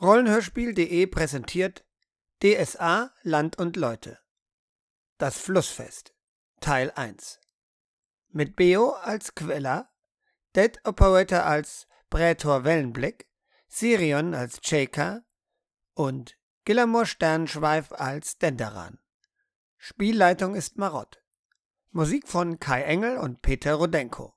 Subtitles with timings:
[0.00, 1.84] Rollenhörspiel.de präsentiert
[2.42, 4.18] DSA Land und Leute.
[5.18, 6.14] Das Flussfest
[6.60, 7.38] Teil 1
[8.28, 9.90] Mit Beo als Queller,
[10.56, 13.28] Dead Operator als Prätor Wellenblick,
[13.68, 15.22] Sirion als Cheka
[15.94, 18.98] und Gillamor Sternschweif als Denderan.
[19.76, 21.22] Spielleitung ist Marott.
[21.90, 24.34] Musik von Kai Engel und Peter Rodenko.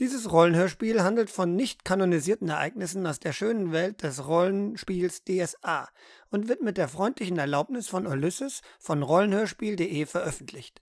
[0.00, 5.90] Dieses Rollenhörspiel handelt von nicht kanonisierten Ereignissen aus der schönen Welt des Rollenspiels DSA
[6.30, 10.80] und wird mit der freundlichen Erlaubnis von Ulysses von Rollenhörspiel.de veröffentlicht.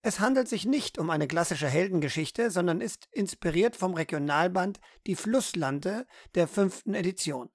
[0.00, 6.06] Es handelt sich nicht um eine klassische Heldengeschichte, sondern ist inspiriert vom Regionalband Die Flusslande
[6.34, 7.50] der fünften Edition.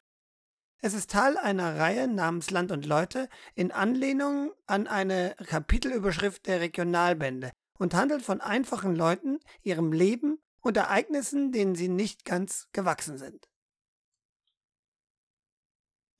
[0.80, 6.62] Es ist Teil einer Reihe namens Land und Leute in Anlehnung an eine Kapitelüberschrift der
[6.62, 13.20] Regionalbände und handelt von einfachen Leuten, ihrem Leben und Ereignissen, denen sie nicht ganz gewachsen
[13.20, 13.48] sind.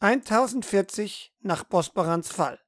[0.02, 2.60] 1040 nach Bosporans Fall.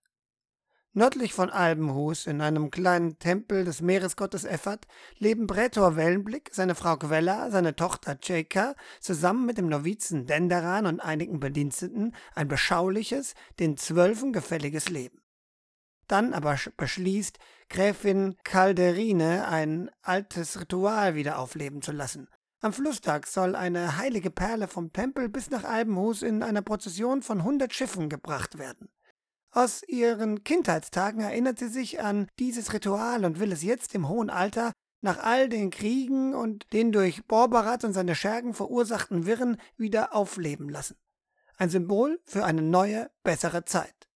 [0.94, 4.88] Nördlich von Albenhus, in einem kleinen Tempel des Meeresgottes Effert,
[5.18, 11.02] leben Prätor Wellenblick, seine Frau Gwella, seine Tochter Cheka, zusammen mit dem Novizen Denderan und
[11.02, 15.22] einigen Bediensteten ein beschauliches, den Zwölfen gefälliges Leben.
[16.08, 22.28] Dann aber beschließt Gräfin Calderine ein altes Ritual wieder aufleben zu lassen.
[22.62, 27.44] Am Flusstag soll eine heilige Perle vom Tempel bis nach Albenhus in einer Prozession von
[27.44, 28.90] hundert Schiffen gebracht werden.
[29.52, 34.30] Aus ihren Kindheitstagen erinnert sie sich an dieses Ritual und will es jetzt im hohen
[34.30, 34.72] Alter
[35.02, 40.68] nach all den Kriegen und den durch Borbarat und seine Schergen verursachten Wirren wieder aufleben
[40.68, 40.98] lassen.
[41.58, 44.10] Ein Symbol für eine neue, bessere Zeit.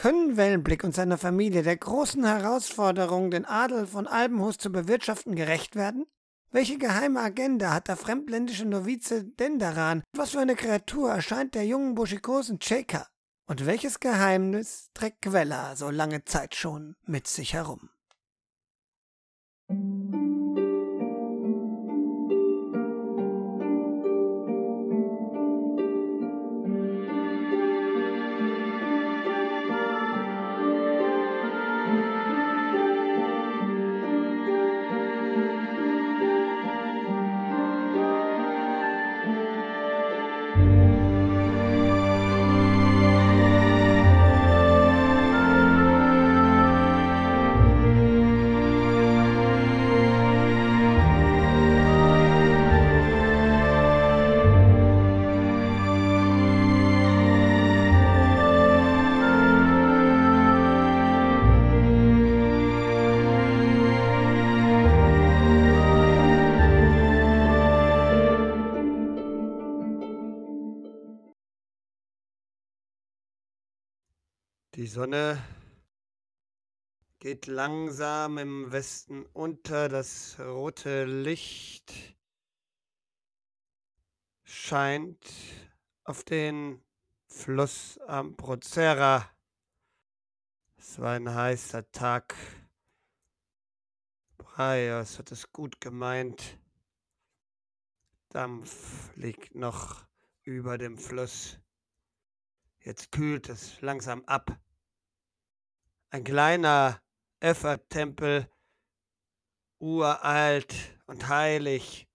[0.00, 5.76] Können Wellenblick und seine Familie der großen Herausforderung, den Adel von Albenhus zu bewirtschaften, gerecht
[5.76, 6.06] werden?
[6.50, 10.02] Welche geheime Agenda hat der fremdländische Novize Denderan?
[10.16, 13.08] Was für eine Kreatur erscheint der jungen buschikosen Cheka?
[13.46, 17.90] Und welches Geheimnis trägt Quella so lange Zeit schon mit sich herum?
[75.00, 75.42] Sonne
[77.20, 82.18] geht langsam im Westen unter, das rote Licht
[84.44, 85.26] scheint
[86.04, 86.82] auf den
[87.24, 89.26] Fluss am Prozera.
[90.76, 92.36] Es war ein heißer Tag.
[94.36, 96.58] Breios hat es gut gemeint.
[98.28, 100.04] Dampf liegt noch
[100.42, 101.58] über dem Fluss.
[102.80, 104.60] Jetzt kühlt es langsam ab.
[106.12, 107.00] Ein kleiner
[107.38, 108.50] Effertempel,
[109.78, 110.74] uralt
[111.06, 112.08] und heilig,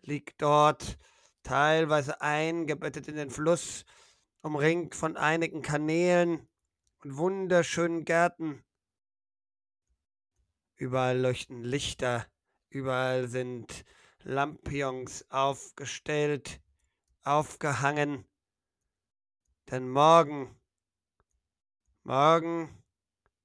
[0.00, 0.98] liegt dort,
[1.44, 3.84] teilweise eingebettet in den Fluss,
[4.40, 6.48] umringt von einigen Kanälen
[7.04, 8.64] und wunderschönen Gärten.
[10.74, 12.26] Überall leuchten Lichter,
[12.70, 13.84] überall sind
[14.24, 16.60] Lampions aufgestellt,
[17.22, 18.26] aufgehangen.
[19.70, 20.60] Denn morgen,
[22.02, 22.81] morgen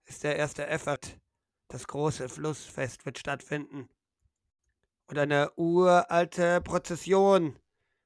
[0.08, 1.20] ist der erste Effort.
[1.68, 3.90] Das große Flussfest wird stattfinden.
[5.08, 7.60] Und eine uralte Prozession,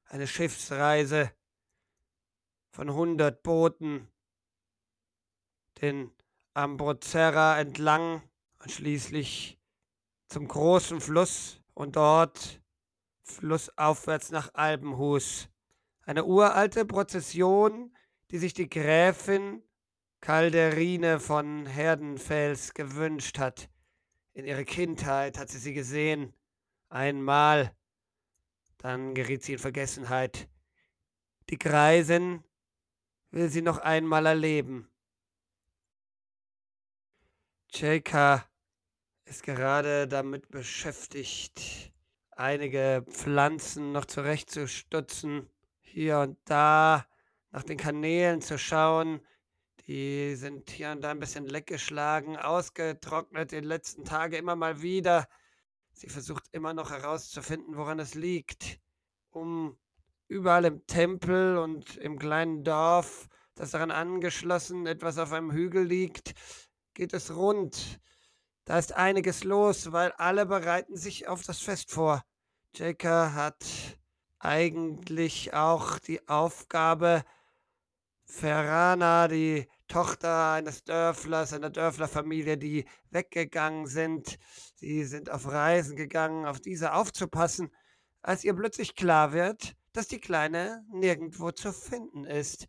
[0.06, 1.32] eine Schiffsreise
[2.70, 4.08] von hundert Booten,
[5.80, 6.12] den
[6.54, 8.22] Ambrozera entlang
[8.58, 9.58] und schließlich
[10.28, 12.60] zum großen Fluss und dort
[13.22, 15.48] flussaufwärts nach Albenhus.
[16.02, 17.96] Eine uralte Prozession,
[18.30, 19.62] die sich die Gräfin
[20.22, 23.68] Calderine von Herdenfels gewünscht hat.
[24.34, 26.32] In ihrer Kindheit hat sie sie gesehen.
[26.88, 27.76] Einmal.
[28.78, 30.48] Dann geriet sie in Vergessenheit.
[31.50, 32.44] Die Greisin
[33.32, 34.88] will sie noch einmal erleben.
[37.72, 38.48] Cheka
[39.24, 41.92] ist gerade damit beschäftigt,
[42.30, 47.06] einige Pflanzen noch zurechtzustutzen hier und da
[47.50, 49.20] nach den Kanälen zu schauen.
[49.92, 55.28] Die sind hier und da ein bisschen leckgeschlagen, ausgetrocknet den letzten Tagen immer mal wieder.
[55.92, 58.80] Sie versucht immer noch herauszufinden, woran es liegt,
[59.32, 59.78] um
[60.28, 66.32] überall im Tempel und im kleinen Dorf, das daran angeschlossen etwas auf einem Hügel liegt,
[66.94, 68.00] geht es rund.
[68.64, 72.22] Da ist einiges los, weil alle bereiten sich auf das Fest vor.
[72.74, 73.66] Jaker hat
[74.38, 77.24] eigentlich auch die Aufgabe,
[78.24, 84.38] Ferrana, die Tochter eines Dörflers, einer Dörflerfamilie, die weggegangen sind.
[84.74, 87.70] Sie sind auf Reisen gegangen, auf diese aufzupassen,
[88.22, 92.68] als ihr plötzlich klar wird, dass die Kleine nirgendwo zu finden ist.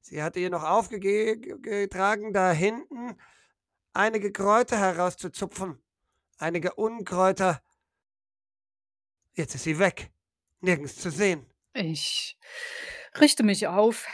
[0.00, 3.16] Sie hatte ihr noch aufgetragen, da hinten
[3.92, 5.82] einige Kräuter herauszuzupfen,
[6.38, 7.60] einige Unkräuter.
[9.32, 10.12] Jetzt ist sie weg,
[10.60, 11.44] nirgends zu sehen.
[11.74, 12.38] Ich
[13.18, 14.06] richte mich auf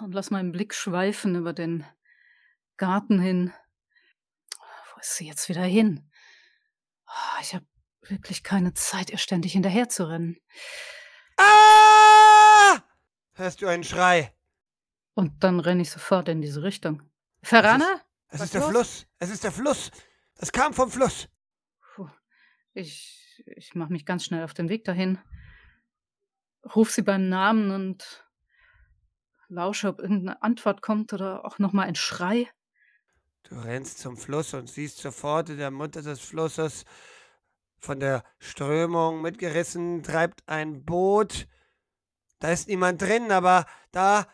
[0.00, 1.84] und lass meinen Blick schweifen über den
[2.76, 3.52] Garten hin.
[4.94, 6.10] Wo ist sie jetzt wieder hin?
[7.06, 7.66] Ah, ich habe
[8.02, 10.36] wirklich keine Zeit, ihr ständig hinterher zu rennen.
[11.36, 12.82] Ah!
[13.34, 14.34] Hörst du einen Schrei?
[15.14, 17.02] Und dann renne ich sofort in diese Richtung.
[17.42, 18.00] Ferrana?
[18.28, 18.62] Es ist, es ist der?
[18.62, 19.06] Fluss.
[19.18, 19.90] Es ist der Fluss.
[20.36, 21.28] Es kam vom Fluss.
[21.94, 22.08] Puh.
[22.72, 25.18] Ich, ich mache mich ganz schnell auf den Weg dahin.
[26.74, 28.24] Ruf sie beim Namen und
[29.52, 32.48] lausche, ob irgendeine Antwort kommt oder auch nochmal ein Schrei.
[33.44, 36.84] Du rennst zum Fluss und siehst sofort in der Mutter des Flusses
[37.78, 41.48] von der Strömung mitgerissen, treibt ein Boot.
[42.38, 44.26] Da ist niemand drin, aber da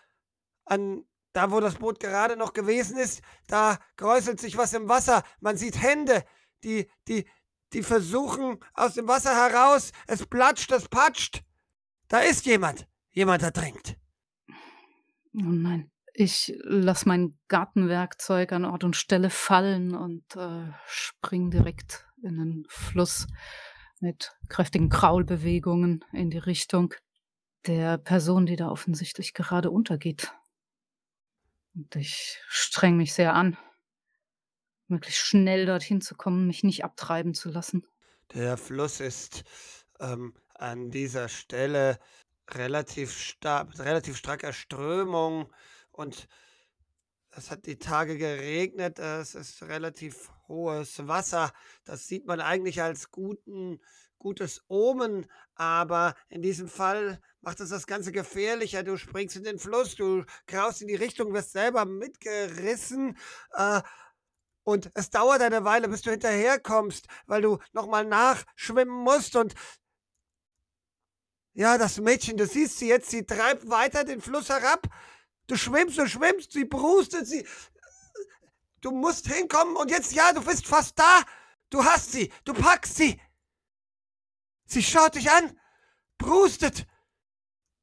[0.64, 5.22] an da wo das Boot gerade noch gewesen ist, da kräuselt sich was im Wasser.
[5.40, 6.24] Man sieht Hände,
[6.64, 7.28] die die
[7.72, 9.92] die versuchen aus dem Wasser heraus.
[10.06, 11.42] Es platscht, es patscht.
[12.08, 12.88] Da ist jemand.
[13.10, 13.97] Jemand ertrinkt.
[15.38, 15.90] Oh nein.
[16.14, 22.66] Ich lasse mein Gartenwerkzeug an Ort und Stelle fallen und äh, spring direkt in den
[22.68, 23.28] Fluss
[24.00, 26.94] mit kräftigen Kraulbewegungen in die Richtung
[27.66, 30.32] der Person, die da offensichtlich gerade untergeht.
[31.74, 33.56] Und ich streng mich sehr an,
[34.88, 37.86] möglichst schnell dorthin zu kommen, mich nicht abtreiben zu lassen.
[38.34, 39.44] Der Fluss ist
[40.00, 41.98] ähm, an dieser Stelle
[42.54, 45.52] relativ, sta mit relativ starker Strömung
[45.90, 46.28] und
[47.30, 51.52] es hat die Tage geregnet, es ist relativ hohes Wasser.
[51.84, 53.80] Das sieht man eigentlich als guten,
[54.18, 58.82] gutes Omen, aber in diesem Fall macht es das Ganze gefährlicher.
[58.82, 63.16] Du springst in den Fluss, du kraust in die Richtung, wirst selber mitgerissen.
[63.52, 63.82] Äh,
[64.64, 69.36] und es dauert eine Weile, bis du hinterherkommst, weil du nochmal nachschwimmen musst.
[69.36, 69.54] Und
[71.54, 74.86] ja, das Mädchen, du siehst sie jetzt, sie treibt weiter den Fluss herab.
[75.46, 77.46] Du schwimmst, du schwimmst, sie brustet, sie.
[78.80, 81.22] Du musst hinkommen und jetzt, ja, du bist fast da.
[81.70, 83.20] Du hast sie, du packst sie.
[84.66, 85.58] Sie schaut dich an,
[86.18, 86.86] brustet.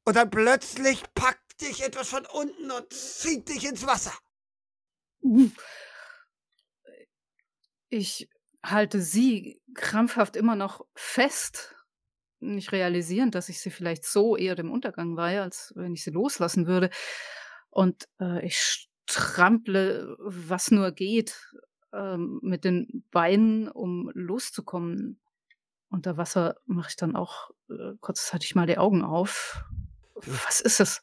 [0.04, 4.12] Und dann plötzlich packt dich etwas von unten und zieht dich ins Wasser.
[7.88, 8.28] Ich
[8.62, 11.75] halte sie krampfhaft immer noch fest,
[12.54, 16.10] nicht realisierend, dass ich sie vielleicht so eher dem Untergang weihe, als wenn ich sie
[16.10, 16.90] loslassen würde.
[17.70, 21.54] Und äh, ich strample, was nur geht,
[21.92, 25.20] äh, mit den Beinen, um loszukommen.
[25.88, 29.64] Unter Wasser mache ich dann auch äh, kurzzeitig mal die Augen auf.
[30.46, 31.02] Was ist es?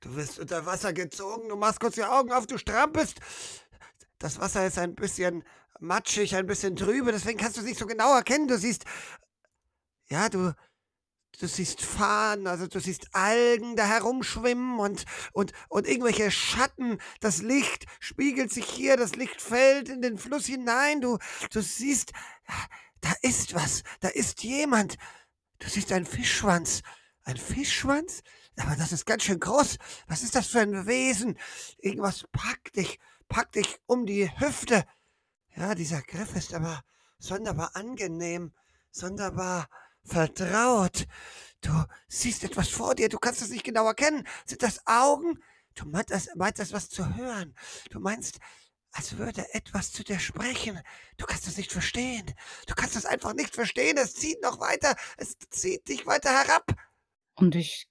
[0.00, 3.18] Du wirst unter Wasser gezogen, du machst kurz die Augen auf, du strampelst.
[4.18, 5.44] Das Wasser ist ein bisschen
[5.80, 8.48] matschig, ein bisschen trübe, deswegen kannst du es nicht so genau erkennen.
[8.48, 8.84] Du siehst,
[10.08, 10.54] ja, du,
[11.40, 16.98] du siehst Fahnen, also du siehst Algen da herumschwimmen und, und, und irgendwelche Schatten.
[17.20, 21.00] Das Licht spiegelt sich hier, das Licht fällt in den Fluss hinein.
[21.00, 21.18] Du,
[21.50, 22.12] du siehst,
[23.00, 24.96] da ist was, da ist jemand.
[25.58, 26.82] Du siehst einen Fischschwanz.
[27.24, 28.22] Ein Fischschwanz?
[28.56, 29.78] Aber das ist ganz schön groß.
[30.08, 31.38] Was ist das für ein Wesen?
[31.78, 32.98] Irgendwas packt dich,
[33.28, 34.84] packt dich um die Hüfte.
[35.56, 36.82] Ja, dieser Griff ist aber
[37.18, 38.52] sonderbar angenehm,
[38.90, 39.68] sonderbar
[40.04, 41.06] vertraut.
[41.60, 41.70] Du
[42.08, 44.26] siehst etwas vor dir, du kannst es nicht genau erkennen.
[44.44, 45.38] Sind das Augen?
[45.74, 47.54] Du meinst das, meinst das was zu hören.
[47.90, 48.38] Du meinst,
[48.92, 50.80] als würde etwas zu dir sprechen.
[51.16, 52.26] Du kannst es nicht verstehen.
[52.66, 53.96] Du kannst es einfach nicht verstehen.
[53.96, 54.96] Es zieht noch weiter.
[55.16, 56.74] Es zieht dich weiter herab.
[57.34, 57.88] Und ich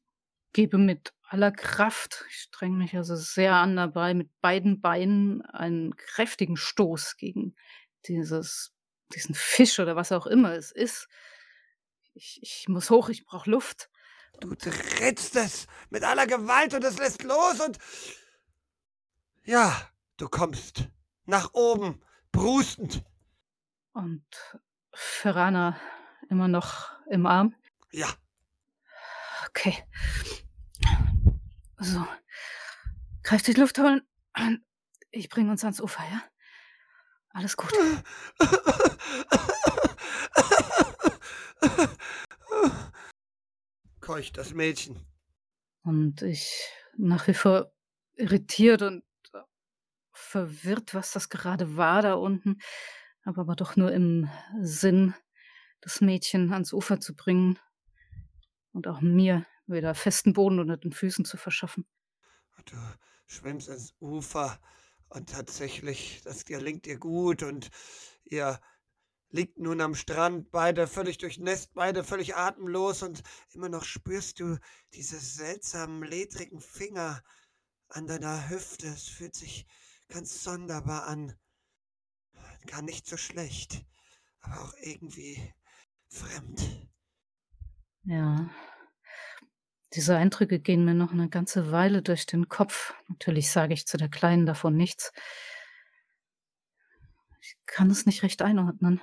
[0.53, 5.95] gebe mit aller Kraft, ich streng mich also sehr an dabei, mit beiden Beinen einen
[5.95, 7.55] kräftigen Stoß gegen
[8.05, 8.73] dieses,
[9.13, 11.07] diesen Fisch oder was auch immer es ist.
[12.13, 13.89] Ich, ich muss hoch, ich brauche Luft.
[14.39, 17.77] Du trittst es mit aller Gewalt und es lässt los und.
[19.43, 20.89] Ja, du kommst
[21.25, 23.03] nach oben, brustend.
[23.93, 24.25] Und
[24.93, 25.79] Ferrana
[26.29, 27.55] immer noch im Arm?
[27.91, 28.07] Ja.
[29.49, 29.83] Okay.
[31.77, 32.05] So.
[33.23, 34.01] Kräftig Luft holen.
[35.11, 36.23] Ich bringe uns ans Ufer, ja?
[37.29, 37.73] Alles gut.
[44.01, 44.99] Keucht das Mädchen.
[45.83, 47.71] Und ich nach wie vor
[48.15, 49.03] irritiert und
[50.13, 52.61] verwirrt, was das gerade war da unten,
[53.23, 54.29] aber, aber doch nur im
[54.61, 55.13] Sinn,
[55.81, 57.59] das Mädchen ans Ufer zu bringen
[58.71, 61.85] und auch mir wieder festen Boden unter den Füßen zu verschaffen.
[62.65, 62.77] Du
[63.25, 64.59] schwimmst ans Ufer
[65.09, 67.69] und tatsächlich, das gelingt ihr gut und
[68.25, 68.59] ihr
[69.31, 73.23] liegt nun am Strand, beide völlig durchnässt, beide völlig atemlos und
[73.53, 74.57] immer noch spürst du
[74.93, 77.23] diese seltsamen, ledrigen Finger
[77.89, 78.87] an deiner Hüfte.
[78.87, 79.65] Es fühlt sich
[80.09, 81.33] ganz sonderbar an.
[82.67, 83.85] Gar nicht so schlecht,
[84.41, 85.53] aber auch irgendwie
[86.09, 86.87] fremd.
[88.03, 88.49] Ja.
[89.93, 92.93] Diese Eindrücke gehen mir noch eine ganze Weile durch den Kopf.
[93.07, 95.11] Natürlich sage ich zu der Kleinen davon nichts.
[97.41, 99.01] Ich kann es nicht recht einordnen.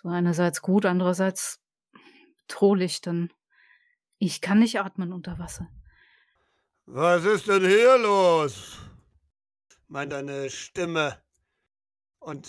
[0.00, 1.60] Es war einerseits gut, andererseits
[2.46, 3.30] bedrohlich, denn
[4.16, 5.68] ich kann nicht atmen unter Wasser.
[6.86, 8.78] Was ist denn hier los?
[9.88, 11.22] meint eine Stimme.
[12.18, 12.48] Und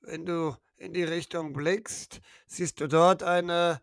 [0.00, 3.82] wenn du in die Richtung blickst, siehst du dort eine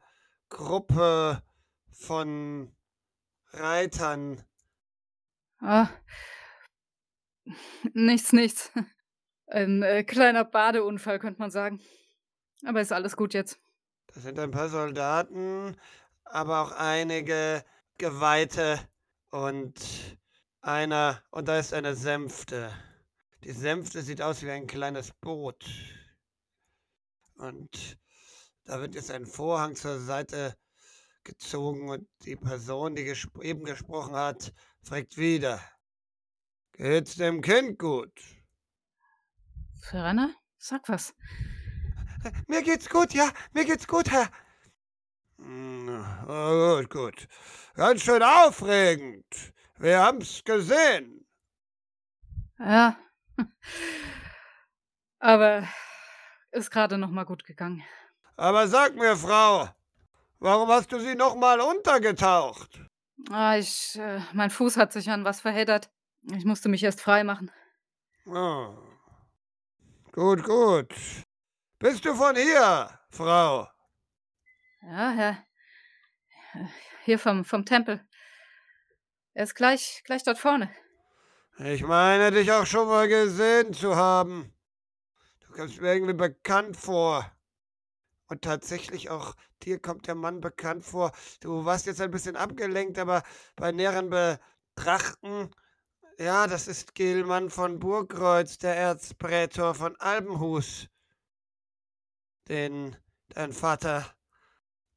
[0.49, 1.43] Gruppe
[1.91, 2.75] von
[3.51, 4.43] Reitern.
[5.59, 5.89] Ah,
[7.93, 8.71] nichts, nichts.
[9.45, 11.79] Ein äh, kleiner Badeunfall, könnte man sagen.
[12.63, 13.59] Aber ist alles gut jetzt.
[14.07, 15.75] Das sind ein paar Soldaten,
[16.23, 17.63] aber auch einige
[17.97, 18.79] Geweihte
[19.29, 20.17] und
[20.61, 22.71] einer, und da ist eine Sänfte.
[23.43, 25.65] Die Sänfte sieht aus wie ein kleines Boot.
[27.35, 27.99] Und
[28.63, 30.57] da wird jetzt ein Vorhang zur Seite
[31.23, 35.61] gezogen und die Person, die gespr eben gesprochen hat, fragt wieder.
[36.73, 38.19] Geht's dem Kind gut?
[39.81, 41.13] Ferner, sag was.
[42.47, 44.29] Mir geht's gut, ja, mir geht's gut, Herr.
[46.27, 47.27] Oh, gut, gut.
[47.75, 49.25] Ganz schön aufregend.
[49.77, 51.27] Wir haben's gesehen.
[52.57, 52.97] Ja.
[55.19, 55.67] Aber
[56.51, 57.83] ist gerade noch mal gut gegangen.
[58.37, 59.69] Aber sag mir, Frau,
[60.39, 62.81] warum hast du sie noch mal untergetaucht?
[63.29, 65.89] Ah, ich, äh, mein Fuß hat sich an was verheddert.
[66.35, 67.51] Ich musste mich erst frei machen.
[68.25, 68.75] Oh.
[70.11, 70.93] Gut, gut.
[71.77, 73.67] Bist du von hier, Frau?
[74.81, 75.43] Ja, ja.
[77.03, 77.99] Hier vom, vom Tempel.
[79.33, 80.73] Er ist gleich, gleich dort vorne.
[81.57, 84.53] Ich meine, dich auch schon mal gesehen zu haben.
[85.41, 87.29] Du kommst mir irgendwie bekannt vor.
[88.27, 91.11] Und tatsächlich auch dir kommt der Mann bekannt vor.
[91.41, 93.21] Du warst jetzt ein bisschen abgelenkt, aber
[93.57, 95.51] bei näheren Betrachten,
[96.19, 100.87] ja, das ist Gilmann von Burgkreuz, der Erzprätor von Albenhus
[102.47, 102.95] den
[103.29, 104.05] dein Vater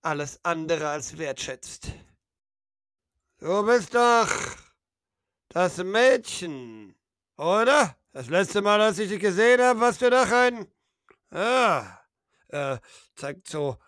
[0.02, 1.92] alles andere als wertschätzt.
[3.38, 4.28] Du bist doch
[5.48, 6.94] das Mädchen,
[7.36, 7.96] oder?
[8.12, 10.66] Das letzte Mal, als ich dich gesehen habe, warst du doch ein...
[11.30, 12.00] Ja,
[12.48, 12.80] er
[13.14, 13.78] zeigt so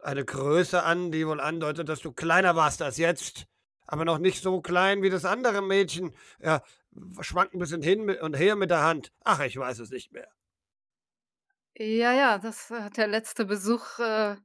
[0.00, 3.46] eine Größe an, die wohl andeutet, dass du kleiner warst als jetzt,
[3.86, 6.14] aber noch nicht so klein wie das andere Mädchen.
[6.38, 6.62] Er
[7.20, 9.12] schwankt ein bisschen hin und her mit der Hand.
[9.24, 10.28] Ach, ich weiß es nicht mehr.
[11.78, 14.36] Ja, ja, das äh, der letzte Besuch, äh,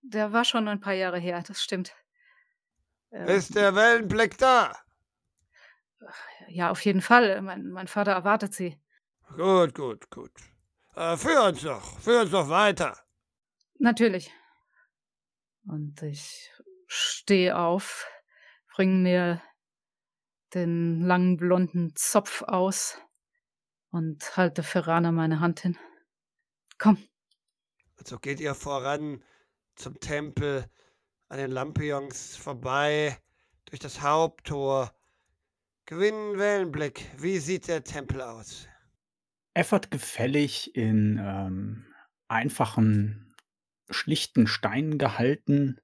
[0.00, 1.94] der war schon ein paar Jahre her, das stimmt.
[3.12, 4.74] Ähm, Ist der Wellenblick da?
[6.48, 7.42] Ja, auf jeden Fall.
[7.42, 8.80] Mein, mein Vater erwartet sie.
[9.36, 10.32] Gut, gut, gut.
[10.96, 12.98] Äh, führ uns doch, führ uns doch weiter.
[13.78, 14.32] Natürlich.
[15.66, 16.50] Und ich
[16.86, 18.08] stehe auf,
[18.74, 19.42] bringe mir
[20.54, 22.98] den langen blonden Zopf aus
[23.90, 25.78] und halte Ferrana meine Hand hin.
[26.80, 26.96] Komm.
[27.98, 29.22] Und so geht ihr voran
[29.76, 30.64] zum Tempel,
[31.28, 33.18] an den Lampions vorbei,
[33.66, 34.90] durch das Haupttor.
[35.84, 37.04] Gewinnen Wellenblick.
[37.18, 38.66] Wie sieht der Tempel aus?
[39.52, 41.84] Effort gefällig in ähm,
[42.28, 43.34] einfachen,
[43.90, 45.82] schlichten Steinen gehalten,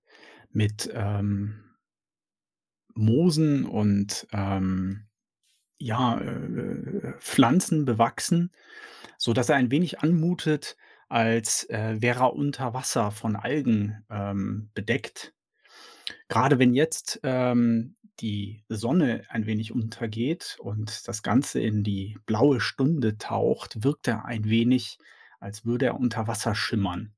[0.49, 1.76] mit ähm,
[2.95, 5.09] Moosen und ähm,
[5.76, 8.50] ja, äh, Pflanzen bewachsen
[9.19, 10.76] so dass er ein wenig anmutet,
[11.08, 15.34] als, äh, wäre er unter Wasser von Algen, ähm, bedeckt.
[16.28, 22.60] Gerade wenn jetzt, ähm, die Sonne ein wenig untergeht und das Ganze in die blaue
[22.60, 24.98] Stunde taucht, wirkt er ein wenig,
[25.38, 27.12] als würde er unter Wasser schimmern.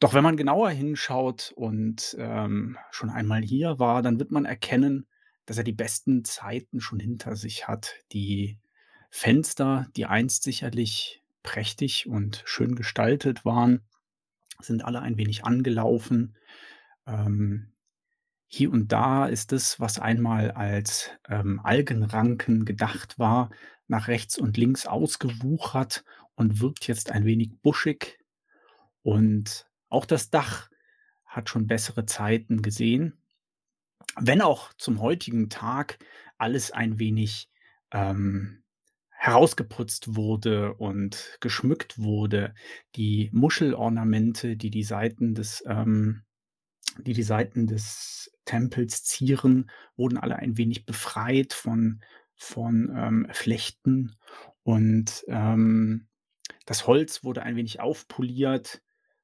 [0.00, 5.06] Doch wenn man genauer hinschaut und, ähm, schon einmal hier war, dann wird man erkennen,
[5.46, 7.94] dass er die besten Zeiten schon hinter sich hat.
[8.12, 8.58] Die
[9.10, 13.80] Fenster, die einst sicherlich prächtig und schön gestaltet waren,
[14.60, 16.36] sind alle ein wenig angelaufen.
[17.06, 17.72] Ähm,
[18.48, 23.50] hier und da ist es, was einmal als, ähm, Algenranken gedacht war,
[23.88, 28.18] nach rechts und links ausgewuchert und wirkt jetzt ein wenig buschig.
[29.02, 30.68] Und auch das Dach
[31.24, 33.22] hat schon bessere Zeiten gesehen.
[34.18, 35.98] Wenn auch zum heutigen Tag
[36.38, 37.48] alles ein wenig,
[37.92, 38.64] ähm,
[39.26, 42.54] herausgeputzt wurde und geschmückt wurde.
[42.96, 46.22] Die Muschelornamente, die die Seiten des, ähm
[46.98, 52.00] die die Seiten des Tempels zieren, wurden alle ein wenig befreit von
[52.38, 54.16] von, ähm, Flechten
[54.62, 56.08] und, ähm,
[56.66, 58.82] das Holz wurde ein wenig aufpoliert,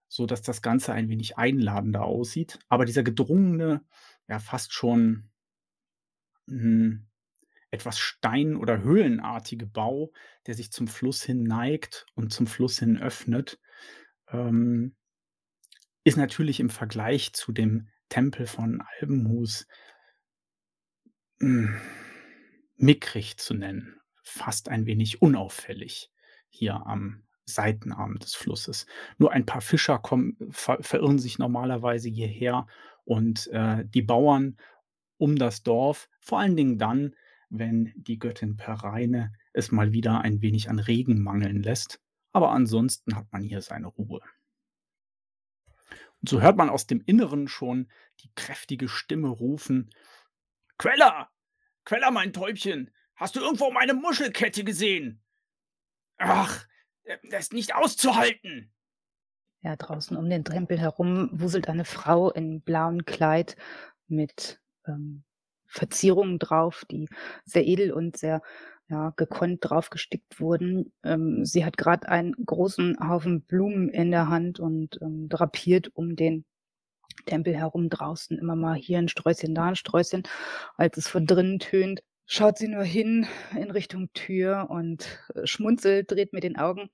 [0.09, 2.59] sodass das Ganze ein wenig einladender aussieht.
[2.69, 3.83] Aber dieser gedrungene,
[4.29, 5.31] ja fast schon
[6.49, 7.07] hm,
[7.73, 10.13] etwas stein oder höhlenartige Bau,
[10.47, 13.59] der sich zum Fluss hin neigt und zum Fluss hin öffnet,
[14.31, 14.95] ähm,
[16.05, 19.67] ist natürlich im Vergleich zu dem Tempel von Albenhus
[21.41, 21.81] hm,
[22.77, 26.11] mickrig zu nennen, fast ein wenig unauffällig
[26.51, 28.87] hier am Seitenarm des Flusses.
[29.17, 32.67] Nur ein paar Fischer kommen ver verirren sich normalerweise hierher
[33.05, 34.59] und, äh, die Bauern
[35.17, 37.15] um das Dorf, vor allen Dingen dann,
[37.53, 42.01] wenn die Göttin Pereine es mal wieder ein wenig an Regen mangeln lässt,
[42.33, 44.21] aber ansonsten hat man hier seine Ruhe.
[46.21, 47.91] Und so hört man aus dem Inneren schon
[48.21, 49.91] die kräftige Stimme rufen:
[50.79, 51.31] „Queller!
[51.85, 55.23] Queller, mein Täubchen, hast du irgendwo meine Muschelkette gesehen?
[56.17, 56.65] Ach,
[57.03, 58.73] äh, das ist nicht auszuhalten!“
[59.61, 63.57] Ja, draußen um den Tempel herum wuselt eine Frau in blauem Kleid
[64.07, 65.25] mit, ähm,
[65.73, 67.09] Verzierungen drauf, die
[67.45, 68.43] sehr edel und sehr,
[68.89, 70.93] ja, gekonnt drauf gestickt wurden.
[71.05, 76.17] Ähm, sie hat grad einen großen Haufen Blumen in der Hand und, ähm, drapiert um
[76.17, 76.45] den
[77.27, 80.25] Tempel herum draußen immer mal hier 'n Sträußchen, da 'n Sträußchen.
[80.77, 85.07] Als es von drinnen tönt, schaut sie nur hin in Richtung Tür und,
[85.37, 86.91] äh, schmunzelt, dreht mit den Augen.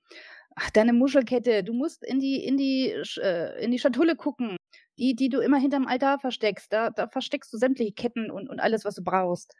[0.55, 4.57] „Ach, deine Muschelkette, du musst in die in die äh, in die Schatulle gucken,
[4.99, 6.71] die die du immer hinterm Altar versteckst.
[6.73, 9.55] Da da versteckst du sämtliche Ketten und und alles, was du brauchst.“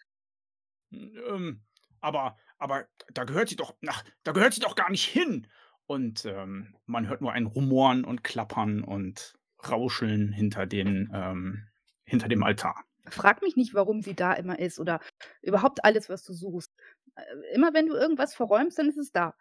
[0.91, 1.62] Hm, ähm,
[2.02, 5.47] aber aber da gehört sie doch ach, da gehört sie doch gar nicht hin.
[5.86, 9.34] Und, ähm, man hört nur ein Rumoren und Klappern und
[9.67, 11.67] Rauscheln hinter den ähm,
[12.04, 12.84] hinter dem Altar.
[13.08, 14.99] Frag mich nicht, warum sie da immer ist oder
[15.41, 16.71] überhaupt alles, was du suchst.
[17.15, 19.36] Äh, immer wenn du irgendwas verräumst, dann ist es da.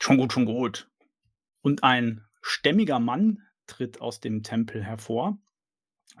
[0.00, 0.88] Schon gut, schon gut.
[1.62, 5.38] Und ein stämmiger Mann tritt aus dem Tempel hervor.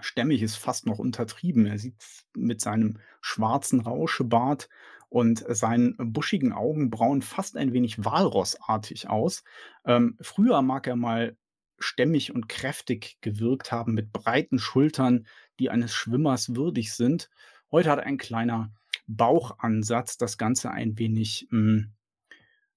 [0.00, 1.66] Stämmig ist fast noch untertrieben.
[1.66, 1.96] Er sieht
[2.36, 4.68] mit seinem schwarzen Rauschebart
[5.08, 9.42] und seinen buschigen Augenbrauen fast ein wenig walrossartig aus.
[9.84, 11.36] Ähm, früher mag er mal
[11.78, 15.26] stämmig und kräftig gewirkt haben mit breiten Schultern,
[15.58, 17.30] die eines Schwimmers würdig sind.
[17.70, 18.72] Heute hat ein kleiner
[19.06, 21.92] Bauchansatz das Ganze ein wenig, hm,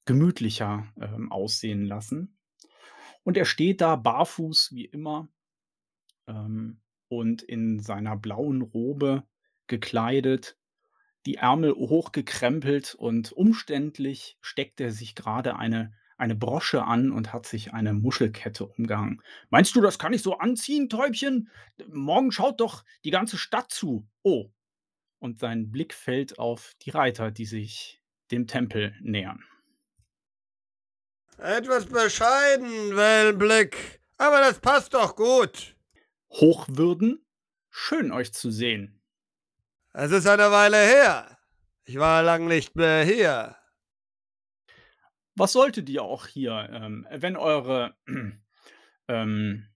[0.06, 2.38] gemütlicher, ähm, aussehen lassen.
[3.26, 5.30] Und er steht da barfuß wie immer,
[6.28, 9.24] ähm, und in seiner blauen Robe
[9.68, 10.58] gekleidet,
[11.26, 17.48] die Ärmel hochgekrempelt und umständlich steckt er sich grade eine eine Brosche an und hat
[17.48, 19.22] sich eine Muschelkette umgehangen.
[19.50, 21.50] „Meinst du, das kann ich so anziehen, Täubchen?
[21.90, 24.08] Morgen schaut doch die ganze Stadt zu.
[24.24, 24.52] Oh!“
[25.20, 29.44] Und sein Blick fällt auf die Reiter, die sich dem Tempel nähern.
[31.38, 35.76] Etwas bescheiden, Wellenblick, aber das passt doch gut.
[36.30, 37.26] Hochwürden,
[37.70, 39.02] schön euch zu sehen.
[39.94, 41.38] Es ist eine Weile her.
[41.86, 43.56] Ich war lang nicht mehr hier.
[45.36, 47.96] Was solltet ihr auch hier, ähm, wenn eure
[49.08, 49.68] ähm,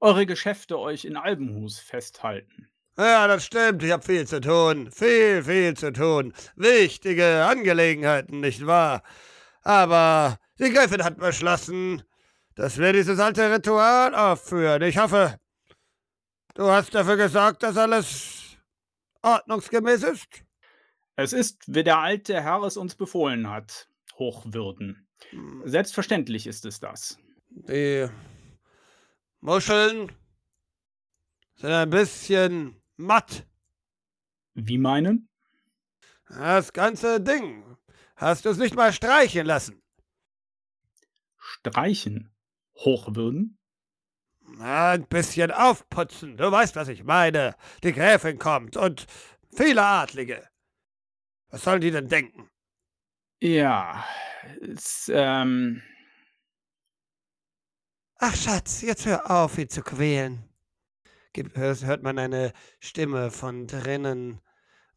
[0.00, 2.70] eure Geschäfte euch in Albenhus festhalten?
[2.98, 3.82] Ja, das stimmt.
[3.82, 4.90] Ich habe viel zu tun.
[4.90, 6.32] Viel, viel zu tun.
[6.56, 9.02] Wichtige Angelegenheiten, nicht wahr?
[9.62, 12.02] Aber die Gräfin hat beschlossen,
[12.54, 14.82] dass wir dieses alte Ritual aufführen.
[14.82, 15.38] Ich hoffe,
[16.54, 18.56] du hast dafür gesorgt, dass alles
[19.22, 20.44] ordnungsgemäß ist?
[21.16, 23.88] Es ist, wie der alte Herr es uns befohlen hat,
[24.18, 25.08] Hochwürden.
[25.30, 25.62] Hm.
[25.64, 27.18] Selbstverständlich ist es das.
[27.48, 28.08] Die
[29.40, 30.12] Muscheln
[31.54, 33.46] sind ein bisschen matt.
[34.54, 35.28] Wie meinen?
[36.28, 37.76] Das ganze Ding.
[38.16, 39.82] Hast du es nicht mal streichen lassen?
[41.58, 42.34] Streichen?
[42.76, 43.58] Hochwürden?
[44.60, 46.36] Ein bisschen aufputzen.
[46.36, 47.56] Du weißt, was ich meine.
[47.82, 49.06] Die Gräfin kommt und
[49.54, 50.48] viele Adlige.
[51.48, 52.48] Was sollen die denn denken?
[53.40, 54.04] Ja,
[54.62, 55.82] es, ähm.
[58.18, 60.48] Ach, Schatz, jetzt hör auf, ihn zu quälen.
[61.54, 64.40] Hört man eine Stimme von drinnen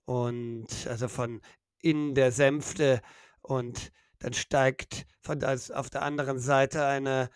[0.05, 1.41] und also von
[1.81, 3.01] in der Sänfte
[3.41, 7.29] und dann steigt von das, auf der anderen Seite eine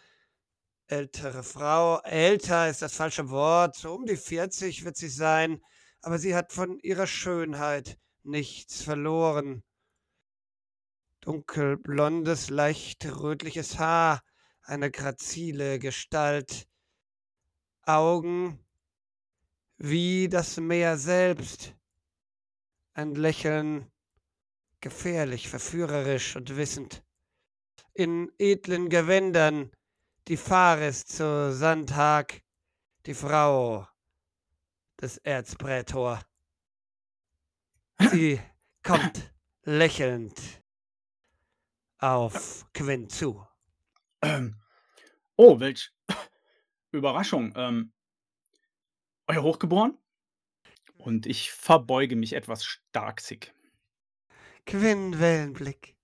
[0.88, 2.00] ältere Frau.
[2.02, 5.62] Älter ist das falsche Wort, so um die 40 wird sie sein,
[6.02, 9.64] aber sie hat von ihrer Schönheit nichts verloren.
[11.22, 14.22] Dunkelblondes, leicht rötliches Haar,
[14.62, 16.68] eine grazile Gestalt,
[17.84, 18.60] Augen
[19.78, 21.76] wie das Meer selbst,
[22.94, 23.93] ein Lächeln
[24.84, 27.04] gefährlich, verführerisch und wissend,
[27.94, 29.72] in edlen Gewändern,
[30.28, 32.42] die Fares zu Sandhag,
[33.06, 33.88] die Frau
[35.00, 36.22] des Erzprätor.
[38.12, 38.42] Sie
[38.84, 40.38] kommt lächelnd
[42.00, 43.48] auf Quinn zu.
[45.38, 45.94] Oh, welch
[46.92, 47.54] Überraschung.
[47.56, 47.94] Ähm,
[49.28, 49.98] euer Hochgeboren?
[50.98, 53.54] Und ich verbeuge mich etwas starksig.
[54.66, 55.96] Quinn Wellenblick.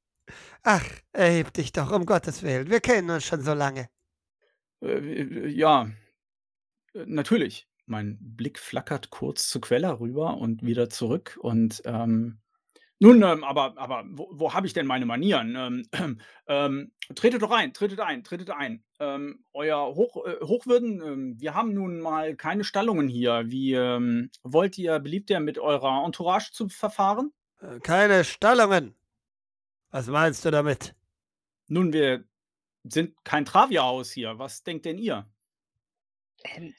[0.63, 2.69] Ach, erheb dich doch, um Gottes Willen.
[2.69, 3.89] Wir kennen uns schon so lange.
[4.81, 5.89] Äh, ja,
[6.93, 7.67] äh, natürlich.
[7.85, 12.39] Mein Blick flackert kurz zu Quella rüber und wieder zurück und, ähm
[13.01, 15.55] nun, ähm, aber aber wo wo habe ich denn meine Manieren?
[15.93, 18.83] Ähm, ähm, tretet doch ein, tretet ein, tretet ein.
[18.99, 23.45] Ähm, euer Hoch äh, Hochwürden, ähm, wir haben nun mal keine Stallungen hier.
[23.47, 23.73] Wie,
[24.43, 27.31] wollt ihr beliebt ihr mit eurer Entourage zu verfahren?
[27.61, 28.95] Äh, keine Stallungen.
[29.91, 30.95] Was meinst du damit?
[31.67, 32.23] Nun, wir
[32.83, 34.37] sind kein Travierhaus hier.
[34.39, 35.29] Was denkt denn ihr?
[36.43, 36.73] Ähm,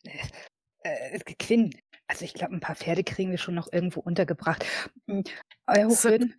[0.83, 1.75] äh, äh, Quinn,
[2.07, 4.65] also ich glaube, ein paar Pferde kriegen wir schon noch irgendwo untergebracht.
[5.07, 5.25] Hm,
[5.67, 6.35] euer Hochwürden.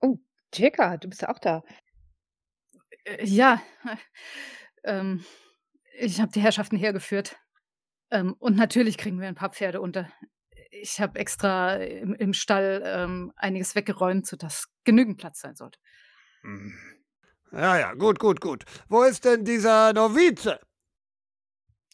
[0.00, 0.16] Oh,
[0.54, 1.62] Jeka, du bist ja auch da.
[3.04, 3.62] Äh, ja,
[4.84, 5.24] ähm,
[5.98, 7.36] ich habe die Herrschaften hergeführt.
[8.10, 10.10] Ähm, und natürlich kriegen wir ein paar Pferde unter.
[10.70, 15.78] Ich habe extra im, im Stall ähm, einiges weggeräumt, sodass genügend Platz sein sollte.
[16.42, 16.72] Hm.
[17.52, 18.64] Ja, ja, gut, gut, gut.
[18.88, 20.60] Wo ist denn dieser Novize?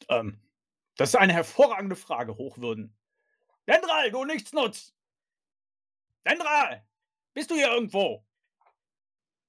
[0.09, 0.39] Ähm,
[0.97, 2.97] das ist eine hervorragende Frage, Hochwürden.
[3.67, 4.95] Dendral, du Nichtsnutz!
[6.25, 6.87] Dendral!
[7.35, 8.25] Bist du hier irgendwo?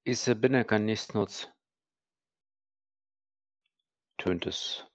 [0.03, 1.49] Ich bin kein Nichtsnutz,
[4.17, 4.87] tönt es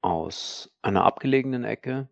[0.00, 2.08] aus einer abgelegenen Ecke,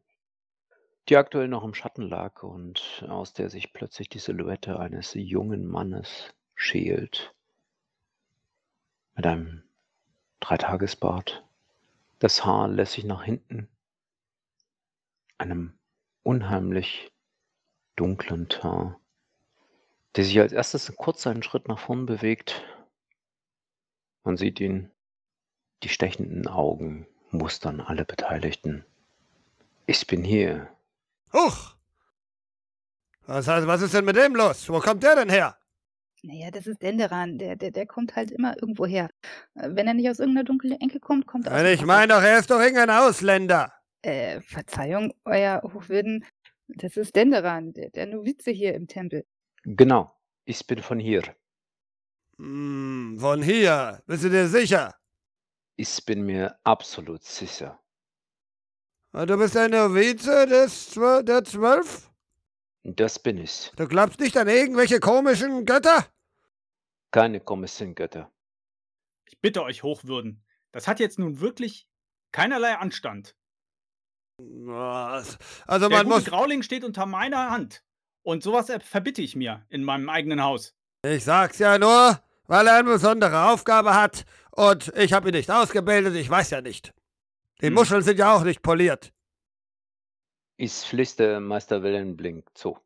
[1.09, 5.67] die aktuell noch im Schatten lag und aus der sich plötzlich die Silhouette eines jungen
[5.67, 7.35] Mannes schält.
[9.15, 9.63] Mit einem
[10.41, 11.45] Dreitagesbart,
[12.19, 13.69] das Haar lässig nach hinten,
[15.39, 15.79] einem
[16.23, 17.13] unheimlich
[17.97, 18.97] dunklen Teint,
[20.17, 22.65] der sich als erstes kurz einen Schritt nach vorn bewegt.
[24.23, 24.91] Man sieht ihn,
[25.83, 28.85] die stechenden Augen mustern alle Beteiligten.
[29.87, 30.69] Ich bin hier.
[31.35, 31.75] Huch!
[33.27, 34.69] Was, was ist denn mit dem los?
[34.69, 35.57] Wo kommt der denn her?
[36.23, 37.39] Naja, das ist Denderan.
[37.39, 39.11] Der, der, der kommt halt immer irgendwo her.
[39.55, 41.67] Äh, wenn er nicht aus irgendeiner dunklen Ecke kommt, kommt er aus.
[41.67, 43.73] Ich meine doch, er ist doch irgendein Ausländer.
[44.03, 46.25] Äh, Verzeihung, euer Hochwürden,
[46.69, 49.27] das ist Denderan, der, der Novize hier im Tempel.
[49.65, 51.23] Genau, ich bin von hier.
[52.39, 54.95] Hm, von hier, bist du dir sicher?
[55.77, 57.81] Ich bin mir absolut sicher.
[59.15, 60.91] Du bist ein Novize des,
[61.23, 62.11] der Zwölf?
[62.83, 63.71] Das bin ich.
[63.77, 66.07] Du glaubst nicht an irgendwelche komischen Götter?
[67.13, 68.33] Keine komischen Götter.
[69.27, 71.87] Ich bitte euch, Hochwürden, das hat jetzt nun wirklich
[72.33, 73.37] keinerlei Anstand.
[74.39, 75.39] Was?
[75.69, 76.25] Also Der man gute muss.
[76.25, 77.85] Grauling steht unter meiner Hand.
[78.25, 80.75] Und sowas verbitte ich mir in meinem eigenen Haus.
[81.07, 85.53] Ich sag's ja nur, weil er eine besondere Aufgabe hat und ich habe ihn nicht
[85.53, 86.94] ausgebildet, ich weiß ja nicht.
[87.65, 87.75] Die hm.
[87.77, 89.11] Muscheln sind ja auch nicht poliert.
[90.59, 92.77] Ich pflichte Meister Wellenblink zu.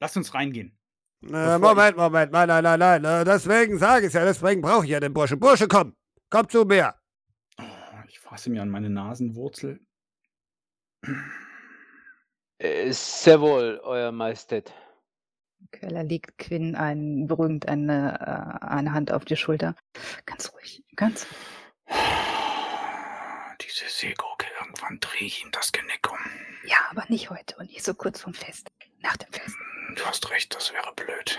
[0.00, 0.76] Lass uns reingehen.
[1.22, 3.04] Äh, Moment, Moment, nein, nein, nein, nein.
[3.04, 5.36] Äh, deswegen sage ich ja, deswegen brauche ich ja den Bursche.
[5.36, 5.94] Bursche, komm,
[6.30, 6.96] komm zu mir.
[8.08, 9.78] Ich fasse mir an meine Nasenwurzel.
[12.58, 14.74] Äh, sehr wohl, Euer Majestät.
[15.70, 19.76] Keller legt Quinn ein, beruhigend eine, äh, eine Hand auf die Schulter.
[20.26, 21.57] Ganz ruhig, ganz ruhig.
[23.60, 26.18] Diese Seegurke, irgendwann drehe ich ihm das Genick um.
[26.64, 28.68] Ja, aber nicht heute und nicht so kurz vom Fest.
[29.00, 29.56] Nach dem Fest.
[29.94, 31.38] Du hast recht, das wäre blöd.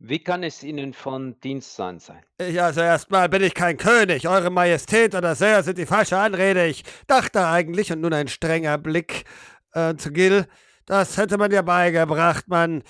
[0.00, 2.22] Wie kann es Ihnen von Dienst sein sein?
[2.38, 4.28] Ich also erstmal bin ich kein König.
[4.28, 6.66] Eure Majestät oder Sir sind die falsche Anrede.
[6.66, 9.24] Ich dachte eigentlich, und nun ein strenger Blick
[9.72, 10.46] äh, zu Gil,
[10.86, 12.84] das hätte man dir beigebracht, Mann.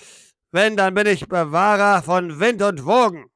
[0.51, 3.31] Wenn, dann bin ich Bewahrer von Wind und Wogen.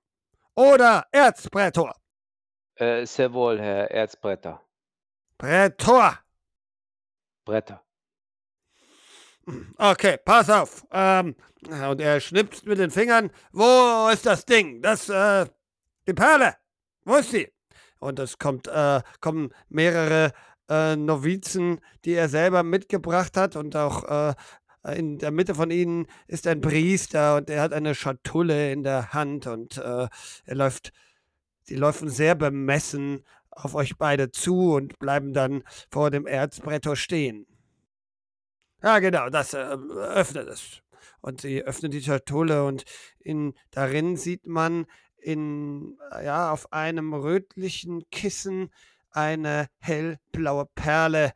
[0.56, 1.96] Oder Erzprätor.
[2.76, 4.62] Äh, sehr wohl, Herr Erzbretter.
[5.38, 6.20] Prätor.
[7.46, 7.84] Bretter.
[9.78, 10.86] Okay, pass auf.
[10.92, 11.36] Ähm,
[11.68, 13.30] und er schnipst mit den Fingern.
[13.52, 14.82] Wo ist das Ding?
[14.82, 15.46] Das, äh,
[16.08, 16.56] die Perle.
[17.04, 17.52] Wo ist sie?
[18.00, 20.32] Und es kommt, äh, kommen mehrere
[20.70, 23.56] äh, Novizen, die er selber mitgebracht hat.
[23.56, 24.34] Und auch äh,
[24.98, 29.14] in der Mitte von ihnen ist ein Priester und er hat eine Schatulle in der
[29.14, 30.08] Hand und äh,
[30.46, 30.92] er läuft,
[31.64, 37.46] sie laufen sehr bemessen auf euch beide zu und bleiben dann vor dem Erzbrettor stehen.
[38.82, 40.82] Ja, genau, das äh, öffnet es.
[41.22, 42.84] Und sie öffnet die Schatulle und
[43.20, 44.86] in, darin sieht man
[45.18, 48.70] in, ja, auf einem rötlichen Kissen
[49.12, 51.32] eine hellblaue Perle.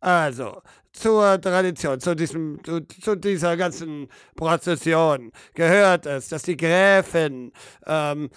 [0.00, 0.60] Also,
[0.92, 7.52] zur Tradition, zu, diesem, zu, zu dieser ganzen Prozession gehört es, dass die Gräfin
[7.86, 8.30] ähm,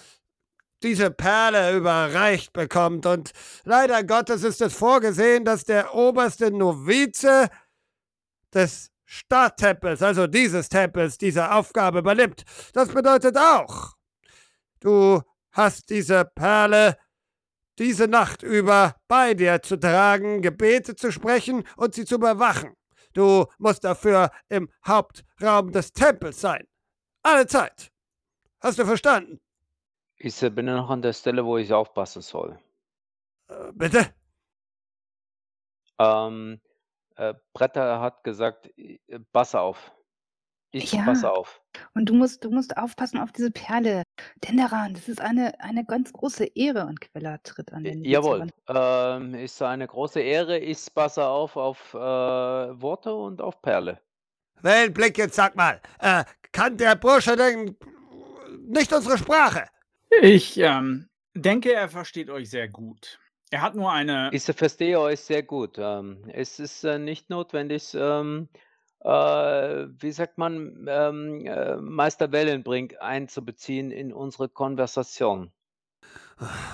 [0.82, 3.06] diese Perle überreicht bekommt.
[3.06, 3.32] Und
[3.64, 7.48] leider Gottes ist es vorgesehen, dass der oberste Novize
[8.54, 12.44] des Stadttempels, also dieses Tempels, diese Aufgabe übernimmt.
[12.72, 13.94] Das bedeutet auch,
[14.80, 16.96] du hast diese Perle
[17.78, 22.74] diese Nacht über bei dir zu tragen, Gebete zu sprechen und sie zu bewachen.
[23.14, 26.66] Du musst dafür im Hauptraum des Tempels sein.
[27.22, 27.90] Alle Zeit.
[28.60, 29.40] Hast du verstanden?
[30.18, 32.58] Ich äh, bin noch an der Stelle, wo ich aufpassen soll.
[33.48, 34.06] Äh, bitte?
[35.98, 36.60] Ähm,
[37.16, 38.98] äh, Bretter hat gesagt, äh,
[39.32, 39.92] pass auf.
[40.70, 41.02] Ich Ja.
[41.02, 41.62] passe auf.
[41.94, 44.02] Und du musst, du musst aufpassen auf diese Perle.
[44.44, 46.84] Denderan, das ist eine, eine ganz große Ehre.
[46.86, 50.58] Und Queller tritt an den J jawohl, ähm, ist eine große Ehre.
[50.58, 53.98] Ich passe auf auf, äh, Worte und auf Perle.
[54.60, 55.80] Wellenblick, jetzt sag mal.
[56.00, 57.76] Äh, kann der Bursche denn
[58.66, 59.64] nicht unsere Sprache?
[60.22, 63.18] Ich ähm, denke, er versteht euch sehr gut.
[63.50, 64.30] Er hat nur eine.
[64.32, 65.76] Ich verstehe euch sehr gut.
[65.78, 68.48] Ähm, es ist, äh, nicht notwendig, ähm,
[69.00, 75.52] äh, wie sagt man, ähm, äh, Meister Wellenbrink einzubeziehen in unsere Konversation.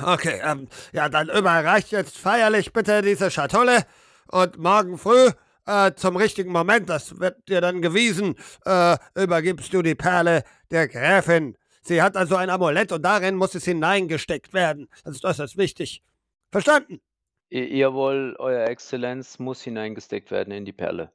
[0.05, 3.87] Okay, ähm, ja, dann überreicht jetzt feierlich bitte diese Schatulle
[4.29, 5.31] und morgen früh
[5.67, 8.35] äh, zum richtigen Moment, das wird dir dann gewiesen,
[8.67, 11.57] äh, übergibst du die Perle der Gräfin.
[11.87, 14.89] Sie hat also ein Amulett und darin muss es hineingesteckt werden.
[15.05, 16.03] Das ist äußerst wichtig.
[16.51, 17.01] Verstanden?
[17.51, 21.13] Jawohl, Euer Exzellenz muss hineingesteckt werden in die Perle.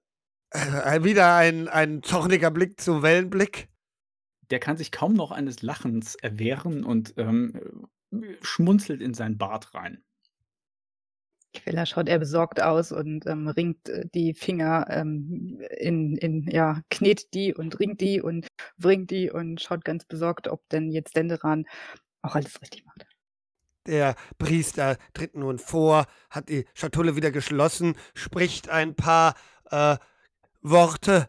[0.51, 3.67] Äh, wieder ein, ein zorniger Blick zu Wellenblick.
[4.51, 7.87] Der kann sich kaum noch eines Lachens erwehren und ähm,
[8.41, 10.03] schmunzelt in sein Bart rein.
[11.53, 16.81] Queller schaut eher besorgt aus und ähm, ringt äh, die Finger ähm, in, in, ja,
[16.89, 21.15] knetet die und ringt die und bringt die und schaut ganz besorgt, ob denn jetzt
[21.15, 21.65] Denderan
[22.21, 23.05] auch alles richtig macht.
[23.87, 29.33] Der Priester tritt nun vor, hat die Schatulle wieder geschlossen, spricht ein paar
[29.71, 29.97] äh,
[30.61, 31.27] Worte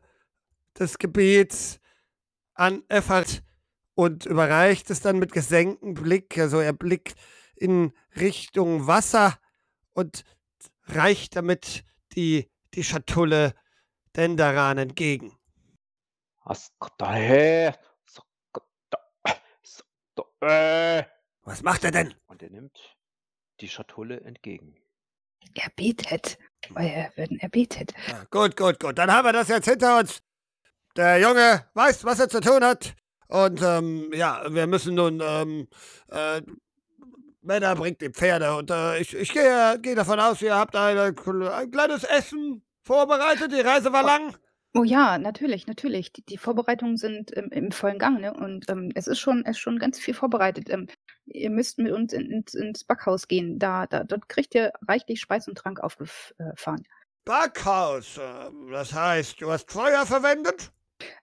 [0.78, 1.80] des Gebets
[2.54, 3.42] an Effert
[3.94, 6.38] und überreicht es dann mit gesenktem Blick.
[6.38, 7.14] Also er blickt
[7.56, 9.38] in Richtung Wasser
[9.92, 10.24] und
[10.84, 13.54] reicht damit die, die Schatulle
[14.16, 15.36] Dendaran entgegen.
[16.44, 17.74] Sakata.
[21.42, 22.14] Was macht er denn?
[22.26, 22.96] Und er nimmt
[23.60, 24.74] die Schatulle entgegen.
[25.54, 26.38] Er betet.
[26.74, 27.92] Euer Würden, er betet.
[28.08, 28.98] Ja, gut, gut, gut.
[28.98, 30.22] Dann haben wir das jetzt hinter uns.
[30.96, 32.94] Der Junge weiß, was er zu tun hat.
[33.28, 35.68] Und ähm, ja, wir müssen nun, ähm,
[36.08, 36.42] äh,
[37.42, 38.54] Männer bringt die Pferde.
[38.56, 41.14] Und äh, ich, ich gehe, gehe davon aus, ihr habt eine,
[41.52, 43.52] ein kleines Essen vorbereitet.
[43.52, 44.36] Die Reise war lang.
[44.72, 46.12] Oh ja, natürlich, natürlich.
[46.12, 48.32] Die, die Vorbereitungen sind im, im vollen Gang, ne?
[48.32, 50.70] Und ähm, es ist schon, es ist schon ganz viel vorbereitet.
[50.70, 50.86] Ähm,
[51.26, 53.58] ihr müsst mit uns in, ins, ins Backhaus gehen.
[53.58, 56.84] Da, da, dort kriegt ihr reichlich Speis und Trank aufgefahren.
[57.24, 58.18] Backhaus.
[58.18, 60.72] äh, Das heißt, du hast Feuer verwendet?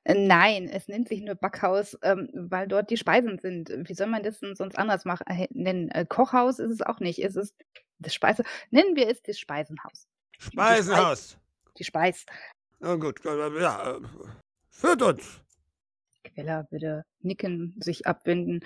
[0.03, 3.69] Äh, Nein, es nennt sich nur Backhaus, ähm, weil dort die Speisen sind.
[3.69, 5.89] Wie soll man das denn sonst anders machen, äh, nennen?
[5.89, 7.23] Äh, Kochhaus ist es auch nicht.
[7.23, 7.55] Es ist
[7.99, 8.43] das Speise.
[8.69, 10.07] Nennen wir es das Speisenhaus.
[10.39, 11.37] Speisenhaus.
[11.77, 12.25] Die Speis.
[12.79, 14.01] Na gut, ja, äh,
[14.69, 15.41] führt uns.
[16.23, 18.63] Queller würde nicken, sich abwenden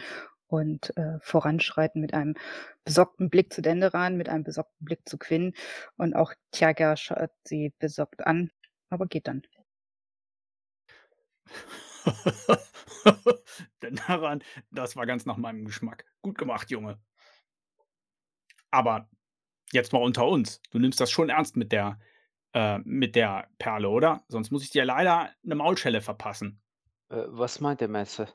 [0.47, 2.35] und äh, voranschreiten mit einem
[2.83, 5.53] besorgten Blick zu Denderan, mit einem besorgten Blick zu Quinn
[5.95, 8.51] und auch Tiaga schaut sie besorgt an,
[8.89, 9.43] aber geht dann.
[13.81, 16.05] Denderan, das war ganz nach meinem Geschmack.
[16.21, 16.99] Gut gemacht, Junge.
[18.69, 19.09] Aber
[19.71, 20.61] jetzt mal unter uns.
[20.71, 21.99] Du nimmst das schon ernst mit der,
[22.53, 24.23] äh, mit der Perle, oder?
[24.27, 26.61] Sonst muss ich dir leider eine Maulschelle verpassen.
[27.09, 28.27] Äh, was meint der Messe?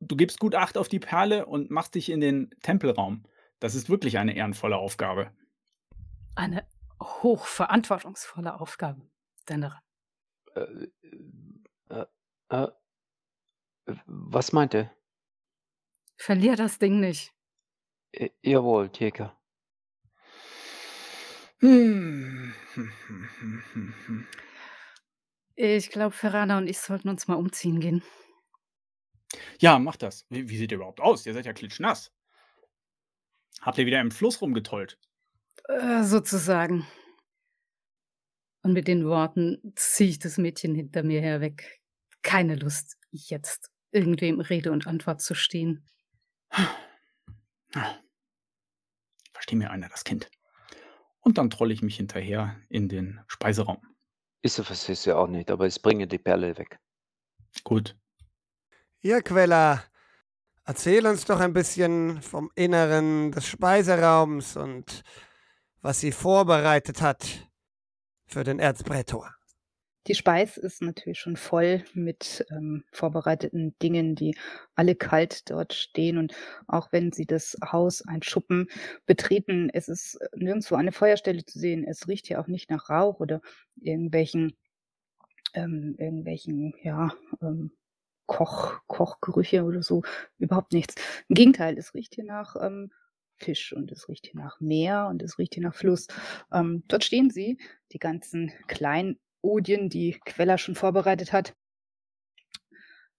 [0.00, 3.24] Du gibst gut Acht auf die Perle und machst dich in den Tempelraum.
[3.58, 5.30] Das ist wirklich eine ehrenvolle Aufgabe.
[6.34, 6.66] Eine
[7.02, 9.02] hochverantwortungsvolle Aufgabe,
[9.48, 9.80] Denneran.
[10.54, 10.88] Äh,
[12.50, 12.68] äh,
[14.06, 14.94] was meint er?
[16.16, 17.32] Verlier das Ding nicht.
[18.12, 19.36] Äh, jawohl, Teka.
[21.60, 22.54] Hm.
[25.54, 28.02] Ich glaube, Ferrana und ich sollten uns mal umziehen gehen.
[29.58, 30.26] Ja, mach das.
[30.30, 31.26] Wie, wie sieht ihr überhaupt aus?
[31.26, 32.12] Ihr seid ja klitschnass.
[33.60, 34.98] Habt ihr wieder im Fluss rumgetollt?
[35.68, 36.86] Äh, sozusagen.
[38.62, 41.79] Und mit den Worten ziehe ich das Mädchen hinter mir herweg.
[42.22, 45.84] Keine Lust, jetzt irgendwem Rede und Antwort zu stehen.
[49.32, 50.30] Versteh mir einer das Kind.
[51.20, 53.80] Und dann trolle ich mich hinterher in den Speiseraum.
[54.42, 56.78] Ich verstehe es ja auch nicht, aber ich bringe die Perle weg.
[57.64, 57.96] Gut.
[59.00, 59.82] Ja, Quella,
[60.64, 65.02] erzähl uns doch ein bisschen vom Inneren des Speiseraums und
[65.82, 67.50] was sie vorbereitet hat
[68.26, 69.34] für den Erzprätor.
[70.06, 74.34] Die Speis ist natürlich schon voll mit ähm, vorbereiteten Dingen, die
[74.74, 76.16] alle kalt dort stehen.
[76.16, 76.34] Und
[76.66, 78.68] auch wenn sie das Haus, ein Schuppen,
[79.04, 81.84] betreten, es ist nirgendwo eine Feuerstelle zu sehen.
[81.86, 83.42] Es riecht hier auch nicht nach Rauch oder
[83.76, 84.56] irgendwelchen,
[85.52, 87.72] ähm, irgendwelchen, ja, ähm,
[88.26, 90.02] Koch, Kochgerüche oder so.
[90.38, 90.94] Überhaupt nichts.
[91.28, 92.90] Im Gegenteil, es riecht hier nach ähm,
[93.36, 96.06] Fisch und es riecht hier nach Meer und es riecht hier nach Fluss.
[96.52, 97.58] Ähm, dort stehen sie,
[97.92, 101.54] die ganzen kleinen Odien, die Queller schon vorbereitet hat.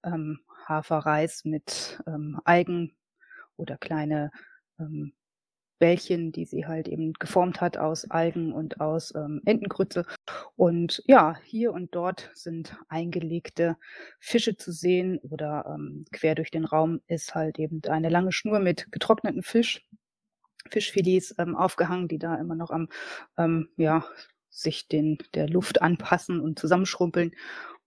[0.03, 2.95] Ähm, Haferreis mit ähm, Algen
[3.57, 4.31] oder kleine
[4.79, 5.13] ähm,
[5.81, 10.05] Bällchen, die sie halt eben geformt hat aus Algen und aus ähm, Entengrütze.
[10.55, 13.77] Und ja, hier und dort sind eingelegte
[14.19, 18.60] Fische zu sehen oder ähm, quer durch den Raum ist halt eben eine lange Schnur
[18.60, 19.84] mit getrockneten Fisch,
[20.69, 22.88] Fischfilets ähm, aufgehangen, die da immer noch am
[23.38, 24.05] ähm, ja,
[24.51, 27.31] sich den, der Luft anpassen und zusammenschrumpeln.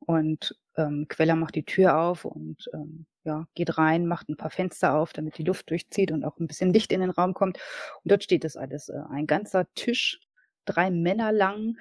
[0.00, 4.50] Und ähm, Queller macht die Tür auf und ähm, ja, geht rein, macht ein paar
[4.50, 7.59] Fenster auf, damit die Luft durchzieht und auch ein bisschen Licht in den Raum kommt.
[8.03, 8.88] Und dort steht das alles.
[8.88, 10.20] Äh, ein ganzer Tisch,
[10.64, 11.79] drei Männer lang,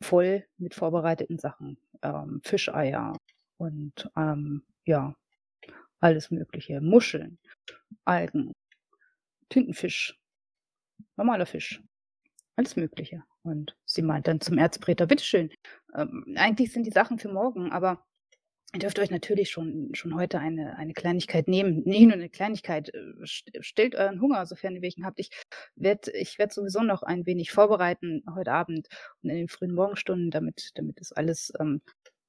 [0.00, 1.78] voll mit vorbereiteten Sachen.
[2.02, 3.16] Ähm, Fischeier
[3.56, 5.14] und ähm, ja,
[6.00, 6.80] alles Mögliche.
[6.80, 7.38] Muscheln,
[8.04, 8.52] Algen,
[9.48, 10.18] Tintenfisch,
[11.16, 11.82] normaler Fisch,
[12.56, 13.24] alles Mögliche.
[13.46, 15.50] Und sie meint dann zum Erzpräter, bitteschön,
[15.94, 18.04] ähm, eigentlich sind die Sachen für morgen, aber
[18.74, 21.82] ihr dürft euch natürlich schon, schon heute eine, eine Kleinigkeit nehmen.
[21.86, 25.20] Nicht nur eine Kleinigkeit, äh, stellt euren Hunger, sofern ihr welchen habt.
[25.20, 25.30] Ich
[25.76, 28.88] werde ich werd sowieso noch ein wenig vorbereiten heute Abend
[29.22, 31.82] und in den frühen Morgenstunden, damit, damit das alles, ähm,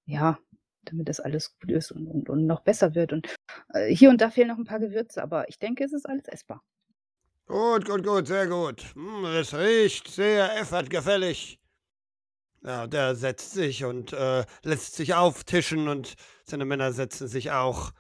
[0.05, 0.39] ja,
[0.83, 3.11] damit das alles gut ist und, und, und noch besser wird.
[3.11, 3.35] Und
[3.73, 6.27] äh, hier und da fehlen noch ein paar Gewürze, aber ich denke, es ist alles
[6.27, 6.63] essbar.
[7.47, 8.83] Gut, gut, gut, sehr gut.
[8.93, 11.59] Hm, es riecht sehr effertgefällig.
[12.63, 17.91] Ja, der setzt sich und äh, lässt sich auftischen und seine Männer setzen sich auch.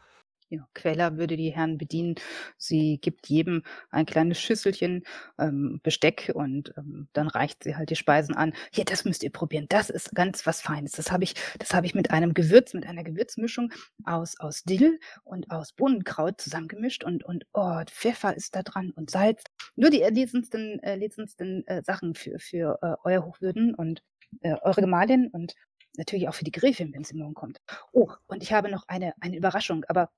[0.49, 2.15] Ja, Queller würde die Herren bedienen.
[2.57, 5.03] Sie gibt jedem ein kleines Schüsselchen
[5.37, 8.53] ähm, Besteck und ähm, dann reicht sie halt die Speisen an.
[8.71, 9.65] Hier, das müsst ihr probieren.
[9.67, 10.93] Das ist ganz was Feines.
[10.93, 13.73] Das habe ich, das habe ich mit einem Gewürz, mit einer Gewürzmischung
[14.05, 19.09] aus aus Dill und aus Bohnenkraut zusammengemischt und und oh, Pfeffer ist da dran und
[19.09, 19.43] Salz.
[19.75, 24.01] Nur die erlesensten, erlesensten äh, Sachen für für äh, euer Hochwürden und
[24.41, 25.55] äh, eure Gemahlin und
[25.97, 27.59] natürlich auch für die Gräfin, wenn sie morgen kommt.
[27.91, 30.09] Oh, und ich habe noch eine eine Überraschung, aber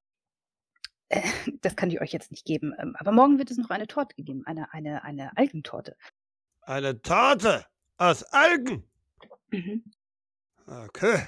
[1.10, 1.22] äh,
[1.62, 2.74] das kann ich euch jetzt nicht geben.
[2.80, 5.96] Ähm, aber morgen wird es noch eine Torte geben, eine, eine, eine Algentorte.
[6.62, 7.66] Eine Torte
[7.98, 8.84] aus Algen?
[9.50, 9.84] Mhm.
[10.66, 11.24] Okay.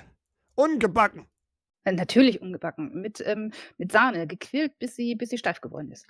[0.55, 1.27] Ungebacken.
[1.83, 6.05] Äh, natürlich ungebacken, mit, ähm, mit Sahne, gequillt, bis sie, bis sie steif geworden ist.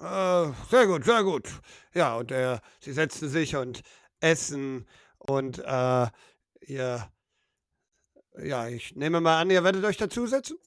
[0.00, 1.48] Äh, sehr gut, sehr gut.
[1.94, 3.82] Ja, und äh, sie setzen sich und
[4.20, 6.06] essen und äh,
[6.66, 7.08] ihr,
[8.38, 10.58] ja, ich nehme mal an, ihr werdet euch dazusetzen?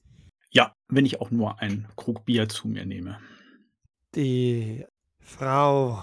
[0.50, 3.18] Ja, wenn ich auch nur einen Krug Bier zu mir nehme.
[4.14, 4.86] Die
[5.20, 6.02] Frau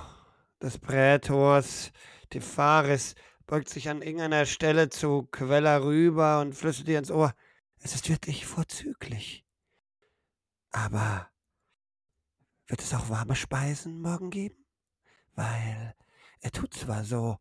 [0.61, 1.91] des Prätors,
[2.33, 3.15] die Faris,
[3.47, 7.33] beugt sich an irgendeiner Stelle zu Quella rüber und flüstert ihr ins Ohr.
[7.79, 9.45] Es ist wirklich vorzüglich.
[10.71, 11.29] Aber
[12.67, 14.65] Wird es auch warme Speisen morgen geben?
[15.35, 15.95] Weil
[16.41, 17.37] er tut zwar so,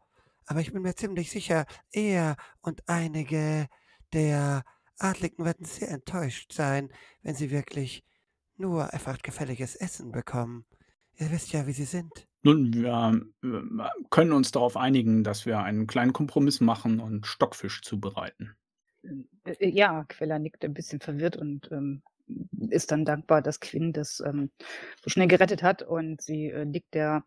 [0.46, 3.68] aber ich bin mir ziemlich sicher, er und einige
[4.12, 4.64] der
[4.98, 6.92] Adligen werden sehr enttäuscht sein,
[7.22, 8.04] wenn sie wirklich
[8.56, 10.64] nur einfach gefälliges Essen bekommen.
[11.16, 12.26] Ihr wisst ja, wie sie sind.
[12.42, 17.82] Nun, wir äh, können uns darauf einigen, dass wir einen kleinen Kompromiss machen und Stockfisch
[17.82, 18.54] zubereiten.
[19.44, 22.02] Äh, ja, Queller nickt ein bisschen verwirrt und ähm,
[22.70, 24.50] ist dann dankbar, dass Quinn das ähm,
[25.02, 27.24] so schnell gerettet hat und sie äh, nickt der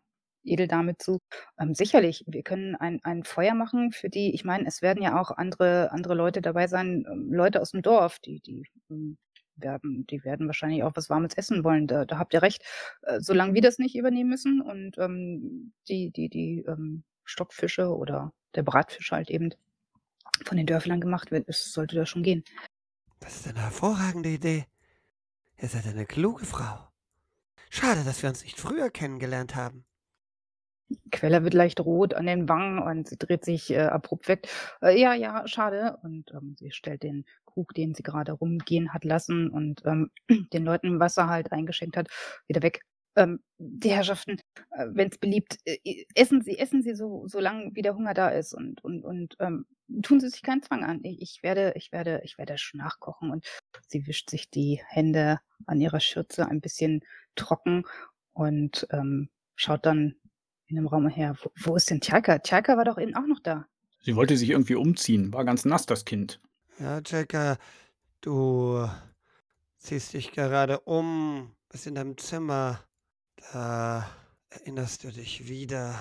[0.50, 1.20] Edeldame zu.
[1.58, 5.20] Ähm, sicherlich, wir können ein, ein Feuer machen für die, ich meine, es werden ja
[5.20, 9.18] auch andere, andere Leute dabei sein, ähm, Leute aus dem Dorf, die, die ähm,
[9.56, 11.86] werden, die werden wahrscheinlich auch was Warmes essen wollen.
[11.86, 12.62] Da, da habt ihr recht.
[13.02, 18.32] Äh, solange wir das nicht übernehmen müssen und ähm, die, die, die ähm, Stockfische oder
[18.54, 19.50] der Bratfisch halt eben
[20.44, 22.44] von den Dörflern gemacht wird, es sollte das schon gehen.
[23.20, 24.66] Das ist eine hervorragende Idee.
[25.60, 26.88] Ihr seid eine kluge Frau.
[27.70, 29.84] Schade, dass wir uns nicht früher kennengelernt haben.
[31.10, 34.48] Quella wird leicht rot an den Wangen und sie dreht sich äh, abrupt weg.
[34.82, 35.98] Äh, ja, ja, schade.
[36.02, 40.10] Und ähm, sie stellt den Krug, den sie gerade rumgehen hat lassen und ähm,
[40.52, 42.08] den Leuten Wasser halt eingeschenkt hat,
[42.46, 42.82] wieder weg.
[43.16, 44.38] Ähm, die Herrschaften,
[44.70, 48.28] äh, wenn es beliebt, äh, essen Sie, essen Sie so, solange wie der Hunger da
[48.28, 49.66] ist und, und, und ähm,
[50.02, 51.00] tun Sie sich keinen Zwang an.
[51.02, 53.46] Ich, ich werde, ich werde, ich werde nachkochen und
[53.88, 57.02] sie wischt sich die Hände an ihrer Schürze ein bisschen
[57.34, 57.84] trocken
[58.32, 60.14] und ähm, schaut dann
[60.68, 61.36] in dem Raum her.
[61.42, 62.38] Wo, wo ist denn Tjalka?
[62.38, 63.66] Tjalka war doch eben auch noch da.
[64.02, 66.40] Sie wollte sich irgendwie umziehen, war ganz nass, das Kind.
[66.78, 67.58] Ja, Tjalka,
[68.20, 68.88] du
[69.78, 72.80] ziehst dich gerade um, bist in deinem Zimmer.
[73.52, 74.08] Da
[74.50, 75.94] erinnerst du dich wieder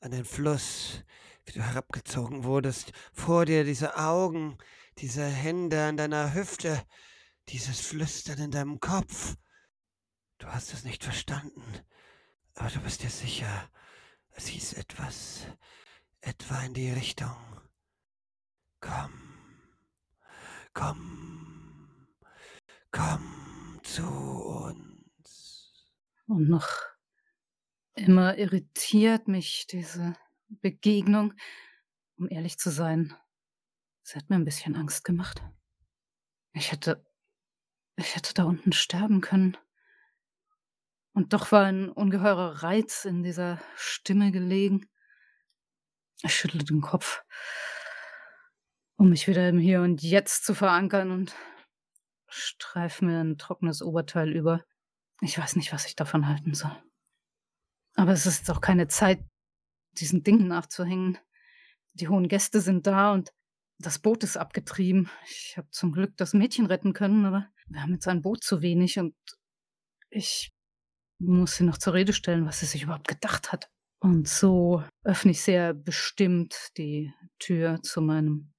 [0.00, 1.04] an den Fluss,
[1.44, 2.92] wie du herabgezogen wurdest.
[3.12, 4.58] Vor dir diese Augen,
[4.98, 6.82] diese Hände an deiner Hüfte,
[7.48, 9.36] dieses Flüstern in deinem Kopf.
[10.38, 11.62] Du hast es nicht verstanden.
[12.54, 13.68] Aber du bist dir sicher,
[14.30, 15.46] es hieß etwas,
[16.20, 17.36] etwa in die Richtung.
[18.80, 19.12] Komm,
[20.72, 22.06] komm,
[22.90, 25.94] komm zu uns.
[26.26, 26.68] Und noch
[27.94, 30.16] immer irritiert mich diese
[30.48, 31.34] Begegnung.
[32.16, 33.14] Um ehrlich zu sein,
[34.02, 35.42] sie hat mir ein bisschen Angst gemacht.
[36.52, 37.04] Ich hätte,
[37.96, 39.56] ich hätte da unten sterben können.
[41.14, 44.90] Und doch war ein ungeheurer Reiz in dieser Stimme gelegen.
[46.22, 47.22] Ich schüttelte den Kopf,
[48.96, 51.34] um mich wieder im Hier und Jetzt zu verankern und
[52.26, 54.64] streif mir ein trockenes Oberteil über.
[55.20, 56.76] Ich weiß nicht, was ich davon halten soll.
[57.94, 59.24] Aber es ist auch keine Zeit,
[59.92, 61.18] diesen Dingen nachzuhängen.
[61.92, 63.32] Die hohen Gäste sind da und
[63.78, 65.08] das Boot ist abgetrieben.
[65.26, 68.62] Ich habe zum Glück das Mädchen retten können, aber wir haben jetzt ein Boot zu
[68.62, 69.14] wenig und
[70.10, 70.53] ich
[71.18, 73.70] muss sie noch zur Rede stellen, was sie sich überhaupt gedacht hat.
[74.00, 78.52] Und so öffne ich sehr bestimmt die Tür zu meinem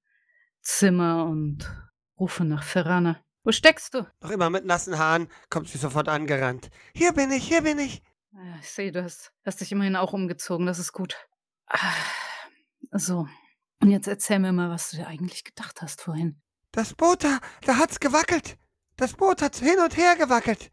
[0.62, 1.70] Zimmer und
[2.18, 3.20] rufe nach Ferrana.
[3.44, 4.06] Wo steckst du?
[4.20, 6.70] Noch immer mit nassen Haaren kommt sie sofort angerannt.
[6.94, 8.02] Hier bin ich, hier bin ich.
[8.32, 11.16] Ja, ich sehe, du hast, hast dich immerhin auch umgezogen, das ist gut.
[11.68, 11.94] Ah,
[12.90, 13.28] so,
[13.80, 16.40] und jetzt erzähl mir mal, was du dir eigentlich gedacht hast vorhin.
[16.72, 18.58] Das Boot da, da hat's gewackelt.
[18.96, 20.70] Das Boot hat hin und her gewackelt.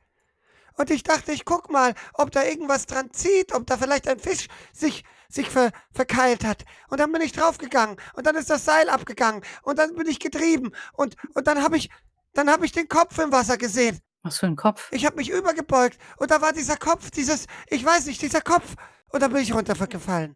[0.75, 4.19] Und ich dachte, ich guck mal, ob da irgendwas dran zieht, ob da vielleicht ein
[4.19, 6.65] Fisch sich, sich ver, verkeilt hat.
[6.89, 7.97] Und dann bin ich draufgegangen.
[8.13, 9.43] Und dann ist das Seil abgegangen.
[9.63, 10.71] Und dann bin ich getrieben.
[10.93, 11.89] Und, und dann habe ich,
[12.33, 13.99] dann habe ich den Kopf im Wasser gesehen.
[14.23, 14.89] Was für ein Kopf?
[14.91, 15.99] Ich habe mich übergebeugt.
[16.17, 18.75] Und da war dieser Kopf, dieses, ich weiß nicht, dieser Kopf.
[19.09, 20.35] Und dann bin ich runtergefallen.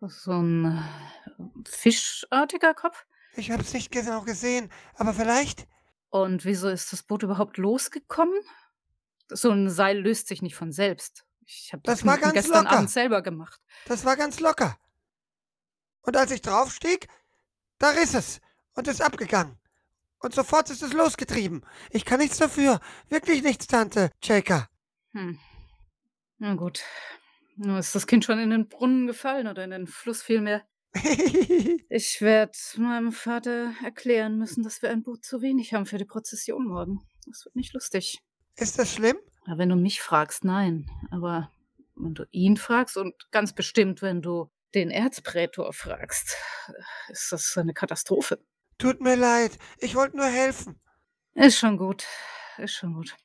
[0.00, 0.84] So ein
[1.68, 3.04] fischartiger Kopf?
[3.36, 5.66] Ich habe es nicht genau gesehen, aber vielleicht.
[6.08, 8.40] Und wieso ist das Boot überhaupt losgekommen?
[9.28, 11.24] So ein Seil löst sich nicht von selbst.
[11.46, 12.76] Ich habe das, Das war ganz gestern locker.
[12.76, 13.60] Abend selber gemacht.
[13.86, 14.76] Das war ganz locker.
[16.02, 17.08] Und als ich draufstieg,
[17.78, 18.40] da riss es
[18.74, 19.58] und ist abgegangen.
[20.18, 21.64] Und sofort ist es losgetrieben.
[21.90, 22.80] Ich kann nichts dafür.
[23.08, 24.68] Wirklich nichts, Tante Shaker.
[25.12, 25.38] Hm.
[26.38, 26.82] Na gut.
[27.56, 30.66] Nur ist das Kind schon in den Brunnen gefallen oder in den Fluss vielmehr.
[31.88, 36.04] Ich werde meinem Vater erklären müssen, dass wir ein Boot zu wenig haben für die
[36.04, 37.00] Prozession morgen.
[37.26, 38.20] Das wird nicht lustig.
[38.56, 39.16] Ist das schlimm?
[39.46, 40.90] Ja, wenn du mich fragst, nein.
[41.10, 41.50] Aber
[41.94, 46.36] wenn du ihn fragst und ganz bestimmt, wenn du den Erzprätor fragst,
[47.08, 48.38] ist das eine Katastrophe.
[48.78, 49.58] Tut mir leid.
[49.78, 50.80] Ich wollte nur helfen.
[51.34, 52.04] Ist schon gut.
[52.58, 53.16] Ist schon gut.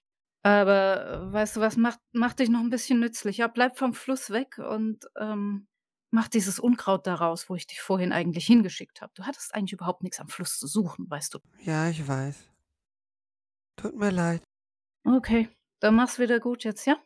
[0.43, 3.47] Aber äh, weißt du was, mach, mach dich noch ein bisschen nützlicher.
[3.49, 5.67] Bleib vom Fluss weg und ähm,
[6.09, 9.11] mach dieses Unkraut daraus, wo ich dich vorhin eigentlich hingeschickt habe.
[9.15, 11.39] Du hattest eigentlich überhaupt nichts am Fluss zu suchen, weißt du.
[11.63, 12.36] Ja, ich weiß.
[13.77, 14.41] Tut mir leid.
[15.03, 15.49] Okay,
[15.79, 16.97] dann mach's wieder gut jetzt, ja?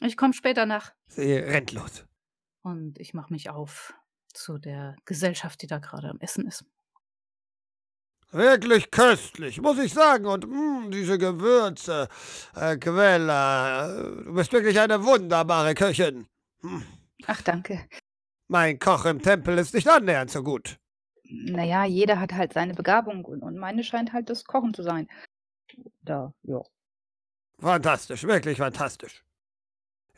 [0.00, 0.92] Ich komme später nach.
[1.06, 2.04] Sie rennt los.
[2.62, 3.94] Und ich mache mich auf
[4.32, 6.64] zu der Gesellschaft, die da gerade am Essen ist.
[8.30, 10.26] Wirklich köstlich, muss ich sagen.
[10.26, 12.08] Und mh, diese Gewürze,
[12.54, 16.26] äh, Quella, du bist wirklich eine wunderbare Köchin.
[16.60, 16.84] Hm.
[17.26, 17.88] Ach, danke.
[18.48, 20.78] Mein Koch im Tempel ist nicht annähernd so gut.
[21.24, 25.08] Naja, jeder hat halt seine Begabung und, und meine scheint halt das Kochen zu sein.
[26.02, 26.62] Da, ja.
[27.60, 29.24] Fantastisch, wirklich fantastisch.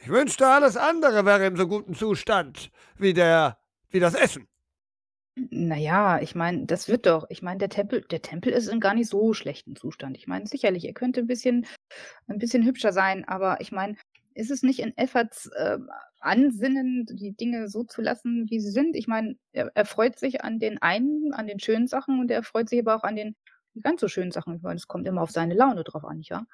[0.02, 3.58] Ich wünschte, alles andere wäre im so guten Zustand wie der,
[3.90, 4.46] wie das Essen.
[5.36, 7.26] Naja, ich meine, das wird doch.
[7.30, 10.16] Ich meine, der Tempel, der Tempel ist in gar nicht so schlechten Zustand.
[10.16, 11.66] Ich meine, sicherlich, er könnte ein bisschen,
[12.26, 13.96] ein bisschen hübscher sein, aber ich meine,
[14.34, 15.78] ist es nicht in Efforts äh,
[16.20, 18.96] Ansinnen, die Dinge so zu lassen, wie sie sind?
[18.96, 22.42] Ich meine, er, er freut sich an den einen, an den schönen Sachen und er
[22.42, 23.36] freut sich aber auch an den
[23.82, 24.56] ganz so schönen Sachen.
[24.56, 26.46] Ich meine, es kommt immer auf seine Laune drauf an, wahr?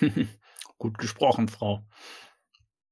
[0.78, 1.86] Gut gesprochen, Frau.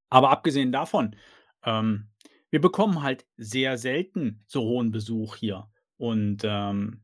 [0.09, 1.15] Aber abgesehen davon,
[1.63, 2.09] ähm,
[2.49, 7.03] wir bekommen halt sehr selten so hohen Besuch hier und ähm,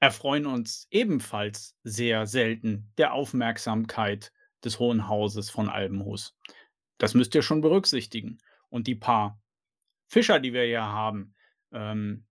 [0.00, 4.32] erfreuen uns ebenfalls sehr selten der Aufmerksamkeit
[4.62, 6.36] des Hohen Hauses von Albenhus.
[6.98, 8.38] Das müsst ihr schon berücksichtigen.
[8.68, 9.40] Und die paar
[10.06, 11.34] Fischer, die wir hier haben,
[11.72, 12.26] ähm,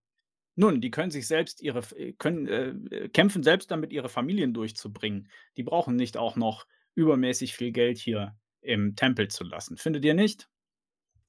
[0.56, 1.82] nun, die können sich selbst ihre,
[2.18, 5.28] können, äh, kämpfen selbst damit, ihre Familien durchzubringen.
[5.56, 9.76] Die brauchen nicht auch noch übermäßig viel Geld hier im Tempel zu lassen.
[9.76, 10.48] Findet ihr nicht?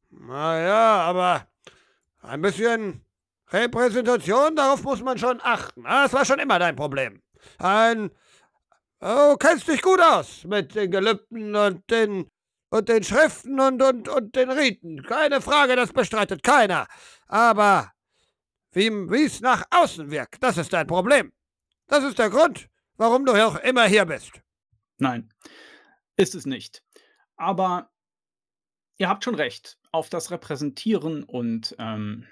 [0.09, 1.47] Na ja, aber
[2.21, 3.05] ein bisschen
[3.49, 5.85] Repräsentation, darauf muss man schon achten.
[5.85, 7.21] Ah, Das war schon immer dein Problem.
[7.57, 8.11] Ein.
[8.99, 12.31] Du kennst dich gut aus mit den Gelübden und den
[12.69, 15.03] und den Schriften und, und, und den Riten.
[15.03, 16.87] Keine Frage, das bestreitet keiner.
[17.27, 17.91] Aber
[18.71, 21.31] wie es nach außen wirkt, das ist dein Problem.
[21.87, 24.41] Das ist der Grund, warum du auch immer hier bist.
[24.97, 25.33] Nein,
[26.15, 26.83] ist es nicht.
[27.35, 27.91] Aber
[28.97, 29.77] ihr habt schon recht.
[29.91, 32.27] Auf das Repräsentieren und ähm,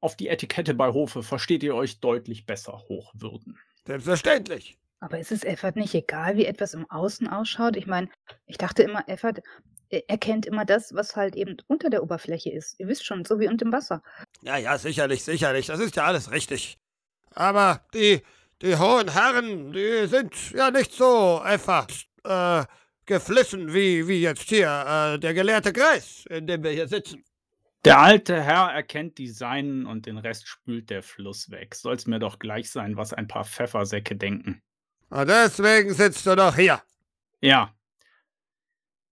[0.00, 3.58] auf die Etikette bei Hofe versteht ihr euch deutlich besser hochwürden.
[3.86, 4.78] Selbstverständlich.
[5.00, 7.76] Aber ist es Effert nicht egal, wie etwas im Außen ausschaut?
[7.76, 8.08] Ich meine,
[8.46, 9.40] ich dachte immer, Effert
[9.90, 12.78] er- erkennt immer das, was halt eben unter der Oberfläche ist.
[12.78, 14.02] Ihr wisst schon, so wie unter dem Wasser.
[14.42, 15.66] Ja, ja, sicherlich, sicherlich.
[15.66, 16.78] Das ist ja alles richtig.
[17.34, 18.22] Aber die,
[18.64, 21.86] die hohen Herren, die sind ja nicht so einfach
[22.24, 22.64] äh,
[23.04, 24.68] geflissen wie, wie jetzt hier
[25.14, 27.22] äh, der gelehrte Kreis, in dem wir hier sitzen.
[27.84, 31.74] Der alte Herr erkennt die Seinen und den Rest spült der Fluss weg.
[31.74, 34.62] Soll's mir doch gleich sein, was ein paar Pfeffersäcke denken.
[35.10, 36.80] Und deswegen sitzt du doch hier.
[37.42, 37.74] Ja.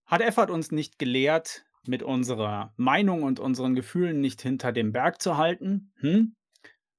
[0.06, 5.20] Hat Effert uns nicht gelehrt, mit unserer Meinung und unseren Gefühlen nicht hinter dem Berg
[5.20, 5.92] zu halten?
[5.96, 6.34] Hm?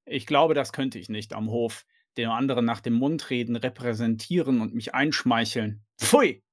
[0.06, 1.86] Ich glaube, das könnte ich nicht am Hof,
[2.18, 5.84] dem anderen nach dem Mund reden, repräsentieren und mich einschmeicheln.
[6.00, 6.44] Pfui!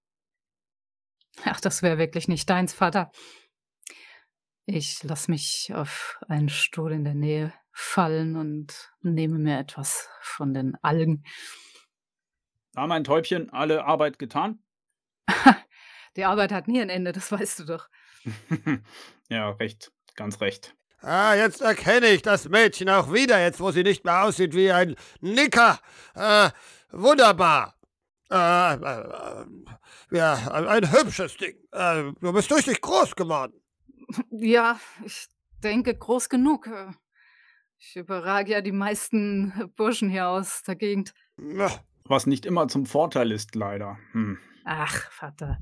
[1.45, 3.11] Ach, das wäre wirklich nicht deins, Vater.
[4.67, 10.55] Ich lass mich auf einen Stuhl in der Nähe fallen und nehme mir etwas von
[10.55, 11.25] den Algen.
[12.75, 14.63] Na, mein Täubchen, alle Arbeit getan?
[16.17, 17.89] Die Arbeit hat nie ein Ende, das weißt du doch.
[19.29, 20.77] ja, recht, ganz recht.
[21.03, 24.71] Ah, jetzt erkenne ich das Mädchen auch wieder, jetzt wo sie nicht mehr aussieht wie
[24.71, 25.79] ein Nicker.
[26.15, 26.51] Äh,
[26.91, 27.75] wunderbar.
[28.31, 29.45] Äh, äh,
[30.11, 31.57] ja, ein, hübsches Ding.
[31.73, 33.55] Äh, du bist richtig groß geworden.
[34.31, 35.29] Ja, ich
[35.63, 36.69] denke groß genug.
[37.79, 41.15] Ich überrage ja die meisten Burschen hier aus der Gegend.
[41.37, 41.71] Na,
[42.05, 43.99] Was nicht immer zum Vorteil ist, leider.
[44.13, 44.39] Hm.
[44.65, 45.59] Ach, Vater.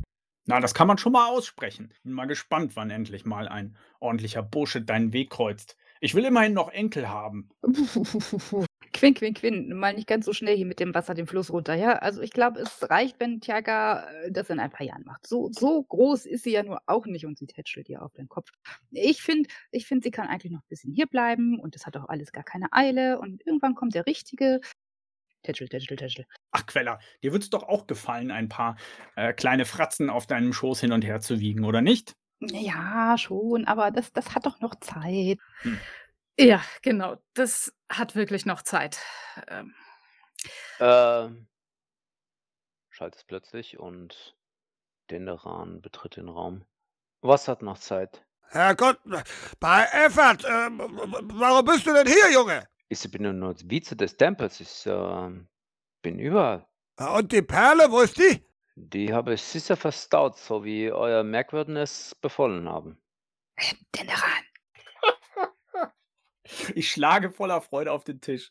[0.48, 1.92] Na, das kann man schon mal aussprechen.
[2.04, 5.76] Bin mal gespannt, wann endlich mal ein ordentlicher Bursche deinen Weg kreuzt.
[6.00, 7.50] Ich will immerhin noch Enkel haben.
[8.94, 11.74] Quinn, Quinn, Quinn, mal nicht ganz so schnell hier mit dem Wasser den Fluss runter,
[11.74, 11.98] ja?
[11.98, 15.26] Also ich glaube, es reicht, wenn Tiaga äh, das in ein paar Jahren macht.
[15.26, 18.28] So, so groß ist sie ja nur auch nicht und sie tätschelt ihr auf den
[18.28, 18.50] Kopf.
[18.90, 21.96] Ich finde, ich finde, sie kann eigentlich noch ein bisschen hier bleiben und es hat
[21.98, 24.60] auch alles gar keine Eile und irgendwann kommt der Richtige.
[25.48, 26.26] Tätschel, tätschel, tätschel.
[26.50, 28.76] Ach, Queller, dir wird's doch auch gefallen, ein paar
[29.16, 32.12] äh, kleine Fratzen auf deinem Schoß hin und her zu wiegen, oder nicht?
[32.40, 35.38] Ja, schon, aber das, das hat doch noch Zeit.
[36.38, 37.16] Ja, genau.
[37.32, 38.98] Das hat wirklich noch Zeit.
[39.48, 39.74] Ähm,
[40.80, 41.48] Ähm,
[42.90, 44.36] schallt es plötzlich und
[45.10, 46.64] Denderan betritt den Raum.
[47.22, 48.24] Was hat noch Zeit?
[48.50, 49.00] Herrgott,
[49.60, 52.68] bei Effert, äh, warum bist du denn hier, Junge?
[52.88, 54.60] Ich bin nur Vize des Tempels.
[54.60, 55.30] Ich äh,
[56.02, 56.66] bin überall.
[56.96, 58.42] Und die Perle, wo ist die?
[58.76, 62.98] Die habe ich sicher verstaut, so wie euer Merkwürden es befohlen haben.
[63.94, 65.90] Den daran.
[66.74, 68.48] Ich schlage voller Freude auf den Tisch.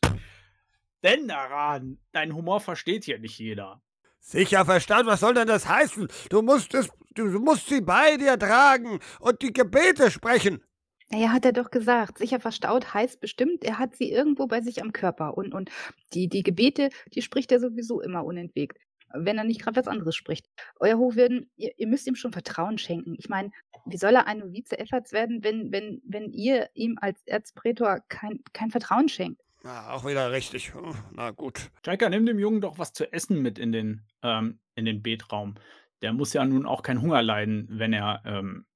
[1.02, 3.82] Denn daran, dein Humor versteht hier nicht jeder.
[4.20, 6.08] Sicher verstanden, was soll denn das heißen?
[6.30, 10.62] Du musst es, du musst sie bei dir tragen und die Gebete sprechen.
[11.10, 12.18] Naja, hat er doch gesagt.
[12.18, 15.38] Sicher verstaut heißt bestimmt, er hat sie irgendwo bei sich am Körper.
[15.38, 15.70] Und, und
[16.12, 18.78] die, die Gebete, die spricht er sowieso immer unentwegt.
[19.14, 20.46] Wenn er nicht gerade was anderes spricht.
[20.80, 23.14] Euer Hochwürden, ihr, ihr müsst ihm schon Vertrauen schenken.
[23.18, 23.50] Ich meine,
[23.86, 28.40] wie soll er ein Novize Efforts werden, wenn, wenn, wenn ihr ihm als Erzprätor kein,
[28.52, 29.40] kein Vertrauen schenkt?
[29.64, 30.74] Ja, auch wieder richtig.
[30.74, 31.70] Hm, Na gut.
[31.86, 35.54] Jaika, nimm dem Jungen doch was zu essen mit in den, ähm, in den Betraum.
[36.02, 38.66] Der muss ja nun auch keinen Hunger leiden, wenn er ähm,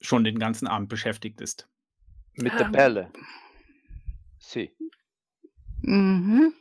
[0.00, 1.68] schon den ganzen Abend beschäftigt ist.
[2.40, 2.72] Mit der Ähm.
[2.72, 3.10] Perle.
[4.38, 4.70] Sie.
[5.82, 6.52] Mhm.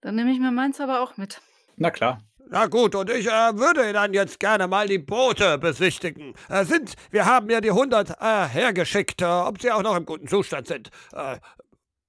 [0.00, 1.40] Dann nehme ich mir meins aber auch mit.
[1.76, 2.22] Na klar.
[2.52, 6.34] Na gut, und ich äh, würde dann jetzt gerne mal die Boote besichtigen.
[6.48, 10.04] Äh, sind, wir haben ja die 100 äh, hergeschickt, äh, ob sie auch noch im
[10.04, 10.90] guten Zustand sind.
[11.12, 11.38] Äh,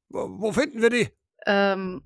[0.10, 1.10] wo, wo finden wir die?
[1.46, 2.02] Ähm,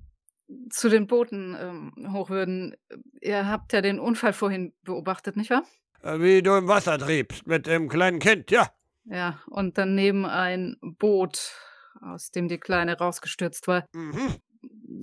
[0.69, 2.75] zu den Booten, ähm, Hochwürden.
[3.21, 5.63] Ihr habt ja den Unfall vorhin beobachtet, nicht wahr?
[6.03, 8.67] Äh, wie du im Wasser triebst mit dem kleinen Kind, ja.
[9.05, 11.53] Ja, und daneben ein Boot,
[12.01, 13.85] aus dem die Kleine rausgestürzt war.
[13.93, 14.35] Mhm.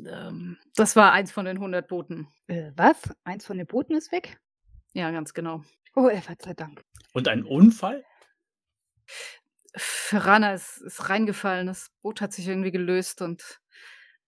[0.06, 2.28] Ähm, das war eins von den 100 Booten.
[2.48, 2.96] Äh, was?
[3.24, 4.40] Eins von den Booten ist weg?
[4.92, 5.62] Ja, ganz genau.
[5.94, 6.82] Oh, Effert sei Dank.
[7.12, 8.04] Und ein Unfall?
[9.76, 11.66] Ferrana ist, ist reingefallen.
[11.66, 13.60] Das Boot hat sich irgendwie gelöst und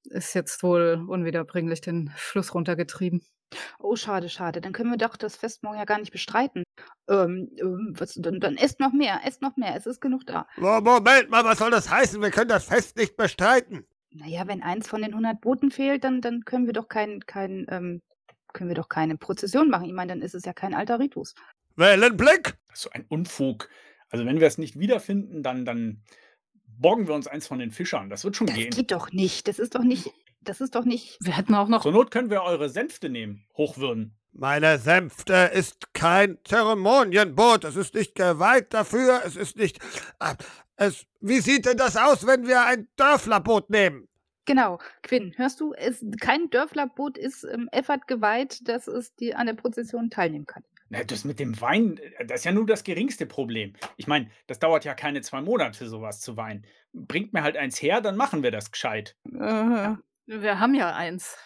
[0.04, 3.22] ist jetzt wohl unwiederbringlich den Fluss runtergetrieben.
[3.78, 4.60] Oh, schade, schade.
[4.60, 6.63] Dann können wir doch das Fest morgen ja gar nicht bestreiten.
[7.08, 9.74] Ähm, ähm, was, dann, dann esst noch mehr, esst noch mehr.
[9.76, 10.46] Es ist genug da.
[10.56, 12.22] Mo- Moment mal, was soll das heißen?
[12.22, 13.84] Wir können das Fest nicht bestreiten.
[14.10, 17.66] Naja, wenn eins von den 100 Booten fehlt, dann, dann können wir doch kein, kein,
[17.68, 18.00] ähm,
[18.52, 19.84] können wir doch keine Prozession machen.
[19.86, 21.34] Ich meine, dann ist es ja kein alter Ritus.
[21.76, 22.56] Wellenblick?
[22.68, 23.68] Das ist so ein Unfug.
[24.08, 26.02] Also wenn wir es nicht wiederfinden, dann, dann
[26.78, 28.08] borgen wir uns eins von den Fischern.
[28.08, 28.70] Das wird schon Das gehen.
[28.70, 29.48] geht doch nicht.
[29.48, 30.10] Das ist doch nicht,
[30.40, 31.18] das ist doch nicht.
[31.20, 31.82] Wir hätten auch noch.
[31.82, 34.14] Zur Not können wir eure Sänfte nehmen, Hochwürden.
[34.36, 37.62] Meine Sänfte ist kein Zeremonienboot.
[37.62, 39.22] Es ist nicht geweiht dafür.
[39.24, 39.78] Es ist nicht.
[40.74, 44.08] Es, wie sieht denn das aus, wenn wir ein Dörflerboot nehmen?
[44.44, 49.46] Genau, Quinn, hörst du, es, kein Dörflerboot ist ähm, Effert geweiht, dass es die, an
[49.46, 50.64] der Prozession teilnehmen kann.
[50.90, 53.74] Na, das mit dem Wein, äh, das ist ja nur das geringste Problem.
[53.96, 56.66] Ich meine, das dauert ja keine zwei Monate, sowas zu weinen.
[56.92, 59.16] Bringt mir halt eins her, dann machen wir das gescheit.
[59.24, 61.38] Wir haben ja eins.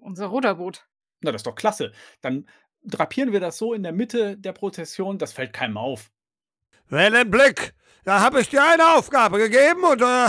[0.00, 0.86] Unser Ruderboot.
[1.20, 1.92] Na, das ist doch klasse.
[2.20, 2.48] Dann
[2.82, 6.10] drapieren wir das so in der Mitte der Prozession, das fällt keinem auf.
[6.88, 10.28] Wellenblick, da habe ich dir eine Aufgabe gegeben und äh,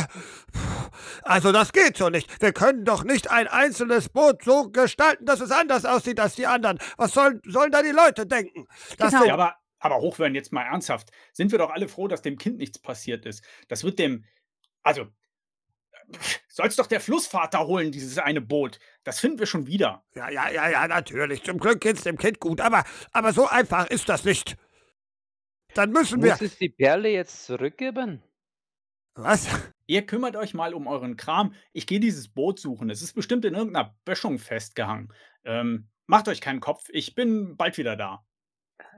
[1.21, 2.41] also das geht so nicht.
[2.41, 6.47] Wir können doch nicht ein einzelnes Boot so gestalten, dass es anders aussieht als die
[6.47, 6.79] anderen.
[6.97, 8.67] Was sollen, sollen da die Leute denken?
[8.97, 9.25] Das Genau.
[9.25, 11.11] Ja, aber, aber Hochwürden, jetzt mal ernsthaft.
[11.33, 13.43] Sind wir doch alle froh, dass dem Kind nichts passiert ist.
[13.67, 14.25] Das wird dem.
[14.83, 15.07] Also.
[16.47, 18.79] Soll's doch der Flussvater holen, dieses eine Boot.
[19.03, 20.03] Das finden wir schon wieder.
[20.15, 21.43] Ja, ja, ja, ja, natürlich.
[21.43, 24.57] Zum Glück geht's dem Kind gut, aber, aber so einfach ist das nicht.
[25.73, 26.31] Dann müssen wir.
[26.31, 28.23] Muss es die Perle jetzt zurückgeben?
[29.15, 29.47] Was?
[29.87, 31.53] Ihr kümmert euch mal um euren Kram.
[31.73, 32.89] Ich gehe dieses Boot suchen.
[32.89, 35.13] Es ist bestimmt in irgendeiner Böschung festgehangen.
[35.43, 36.85] Ähm, macht euch keinen Kopf.
[36.89, 38.26] Ich bin bald wieder da.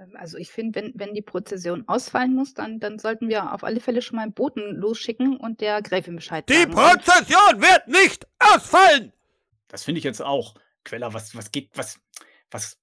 [0.01, 3.63] Ähm, Also ich finde, wenn, wenn die Prozession ausfallen muss, dann, dann sollten wir auf
[3.63, 6.73] alle Fälle schon mal einen Boten losschicken und der Gräfin Bescheid Die sagen.
[6.73, 9.13] Und- Prozession wird nicht ausfallen!
[9.67, 10.55] Das finde ich jetzt auch.
[10.83, 11.99] Queller, was, was geht, was,
[12.49, 12.79] was,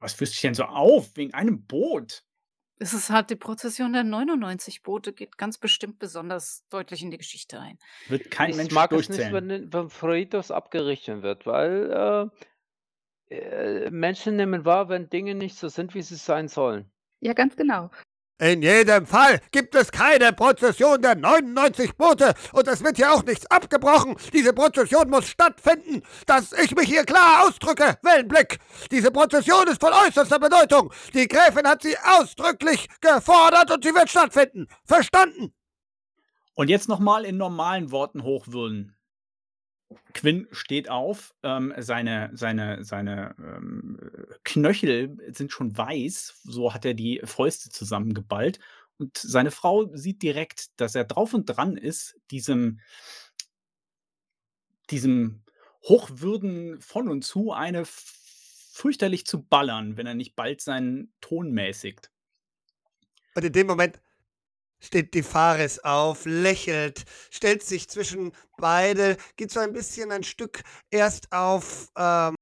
[0.00, 1.16] was führst du dich denn so auf?
[1.16, 2.24] Wegen einem Boot?
[2.80, 7.18] Es ist halt die Prozession der 99 Boote, geht ganz bestimmt besonders deutlich in die
[7.18, 7.78] Geschichte ein.
[8.08, 9.48] Wird kein ich Mensch mag es nicht, durchzählen.
[9.48, 12.44] wenn, wenn Fritos abgerichtet wird, weil äh,
[13.30, 16.90] äh, Menschen nehmen wahr, wenn Dinge nicht so sind, wie sie sein sollen.
[17.20, 17.90] Ja, ganz genau.
[18.40, 23.24] In jedem Fall gibt es keine Prozession der 99 Boote und es wird hier auch
[23.24, 24.14] nichts abgebrochen.
[24.32, 27.98] Diese Prozession muss stattfinden, dass ich mich hier klar ausdrücke.
[28.02, 28.60] Wellenblick.
[28.92, 30.92] Diese Prozession ist von äußerster Bedeutung.
[31.14, 34.68] Die Gräfin hat sie ausdrücklich gefordert und sie wird stattfinden.
[34.84, 35.52] Verstanden?
[36.54, 38.94] Und jetzt nochmal in normalen Worten hochwürden.
[40.12, 43.98] Quinn steht auf, ähm, seine, seine, seine ähm,
[44.44, 48.58] Knöchel sind schon weiß, so hat er die Fäuste zusammengeballt.
[48.98, 52.80] Und seine Frau sieht direkt, dass er drauf und dran ist, diesem,
[54.90, 55.42] diesem
[55.84, 62.10] Hochwürden von und zu eine fürchterlich zu ballern, wenn er nicht bald seinen Ton mäßigt.
[63.34, 64.00] Und in dem Moment
[64.80, 70.62] steht die Fares auf, lächelt, stellt sich zwischen beide, geht so ein bisschen ein Stück
[70.90, 72.34] erst auf, ähm,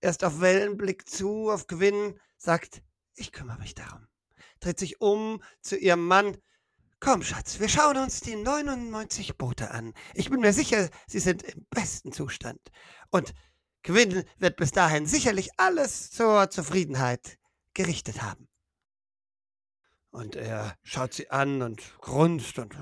[0.00, 2.82] erst auf Wellenblick zu, auf Gewinn, sagt,
[3.14, 4.06] ich kümmere mich darum.
[4.60, 6.36] Dreht sich um zu ihrem Mann.
[7.00, 9.92] Komm, Schatz, wir schauen uns die 99 Boote an.
[10.14, 12.60] Ich bin mir sicher, sie sind im besten Zustand.
[13.10, 13.34] Und
[13.82, 17.38] Gwyn wird bis dahin sicherlich alles zur Zufriedenheit
[17.74, 18.48] gerichtet haben.
[20.14, 22.76] Und er schaut sie an und grunzt und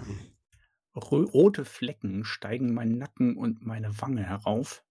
[0.95, 4.85] Rote Flecken steigen meinen Nacken und meine Wange herauf.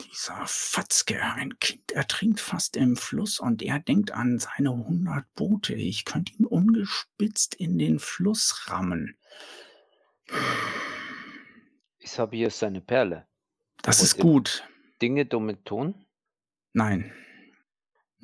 [0.00, 5.74] Dieser Fatzke, ein Kind ertrinkt fast im Fluss und er denkt an seine hundert Boote.
[5.74, 9.16] Ich könnte ihn ungespitzt in den Fluss rammen.
[11.98, 13.28] Ich habe hier seine Perle.
[13.80, 14.68] Das Und ist gut.
[15.00, 16.04] Dinge damit tun?
[16.72, 17.12] Nein.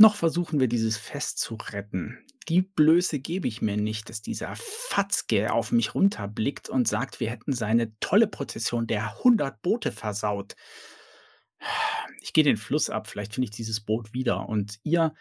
[0.01, 2.24] Noch versuchen wir dieses Fest zu retten.
[2.48, 7.28] Die Blöße gebe ich mir nicht, dass dieser Fatzke auf mich runterblickt und sagt, wir
[7.28, 10.57] hätten seine tolle Prozession der 100 Boote versaut.
[12.22, 14.48] Ich gehe den Fluss ab, vielleicht finde ich dieses Boot wieder.
[14.48, 15.12] Und ihr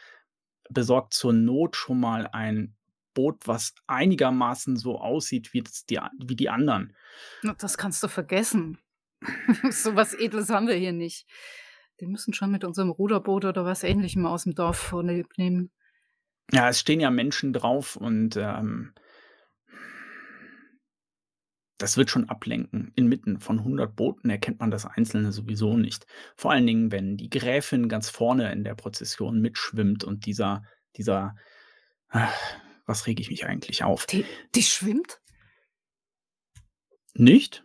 [0.70, 2.74] besorgt zur Not schon mal ein
[3.14, 6.96] Boot, was einigermaßen so aussieht wie, die, wie die anderen.
[7.58, 8.78] Das kannst du vergessen.
[9.72, 11.28] so was Edles haben wir hier nicht.
[12.00, 15.72] Wir müssen schon mit unserem Ruderboot oder was ähnlichem aus dem Dorf vornehmen.
[16.52, 18.94] Ja, es stehen ja Menschen drauf und ähm,
[21.78, 22.92] das wird schon ablenken.
[22.96, 26.08] Inmitten von 100 Booten erkennt man das Einzelne sowieso nicht.
[26.36, 30.64] Vor allen Dingen, wenn die Gräfin ganz vorne in der Prozession mitschwimmt und dieser,
[30.96, 31.36] dieser,
[32.08, 32.34] ach,
[32.86, 34.06] was rege ich mich eigentlich auf?
[34.06, 34.26] Die,
[34.56, 35.22] die schwimmt?
[37.14, 37.64] Nicht?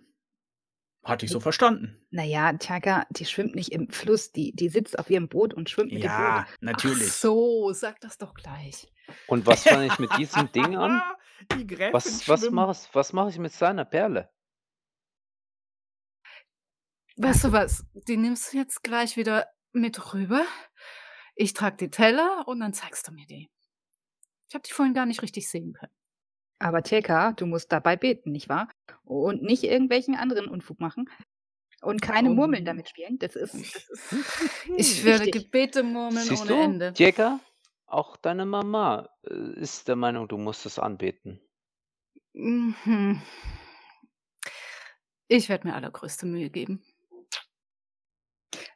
[1.04, 2.00] Hatte ich so verstanden.
[2.10, 5.92] Naja, Tjaka, die schwimmt nicht im Fluss, die, die sitzt auf ihrem Boot und schwimmt
[5.92, 6.46] mit dem Ja, Boot.
[6.48, 7.12] Ach natürlich.
[7.12, 8.90] so, sag das doch gleich.
[9.26, 11.02] Und was fange ich mit diesem Ding an?
[11.58, 14.30] Die Gräfin Was, was mache ich, was mach ich mit seiner Perle?
[17.16, 17.84] Weißt du was?
[18.08, 20.44] Die nimmst du jetzt gleich wieder mit rüber.
[21.36, 23.50] Ich trage die Teller und dann zeigst du mir die.
[24.48, 25.92] Ich habe dich vorhin gar nicht richtig sehen können.
[26.64, 28.70] Aber Tjaka, du musst dabei beten, nicht wahr?
[29.04, 31.10] Und nicht irgendwelchen anderen Unfug machen.
[31.82, 32.34] Und keine Oh.
[32.34, 33.18] Murmeln damit spielen.
[33.18, 35.30] Das ist, das ist Ich werde.
[35.30, 36.92] Gebete murmeln Siehst ohne du, Ende.
[36.96, 37.38] Jäger,
[37.84, 41.38] auch deine Mama äh, ist der Meinung, du musst es anbeten.
[42.32, 43.20] Mhm.
[45.28, 46.82] Ich werde mir allergrößte Mühe geben.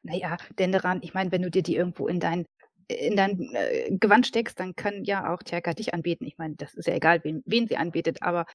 [0.03, 2.45] Naja, denn daran, ich meine, wenn du dir die irgendwo in dein,
[2.89, 6.27] in dein äh, Gewand steckst, dann kann ja auch Tjaka dich anbeten.
[6.27, 8.47] Ich meine, das ist ja egal, wen, wen sie anbetet, aber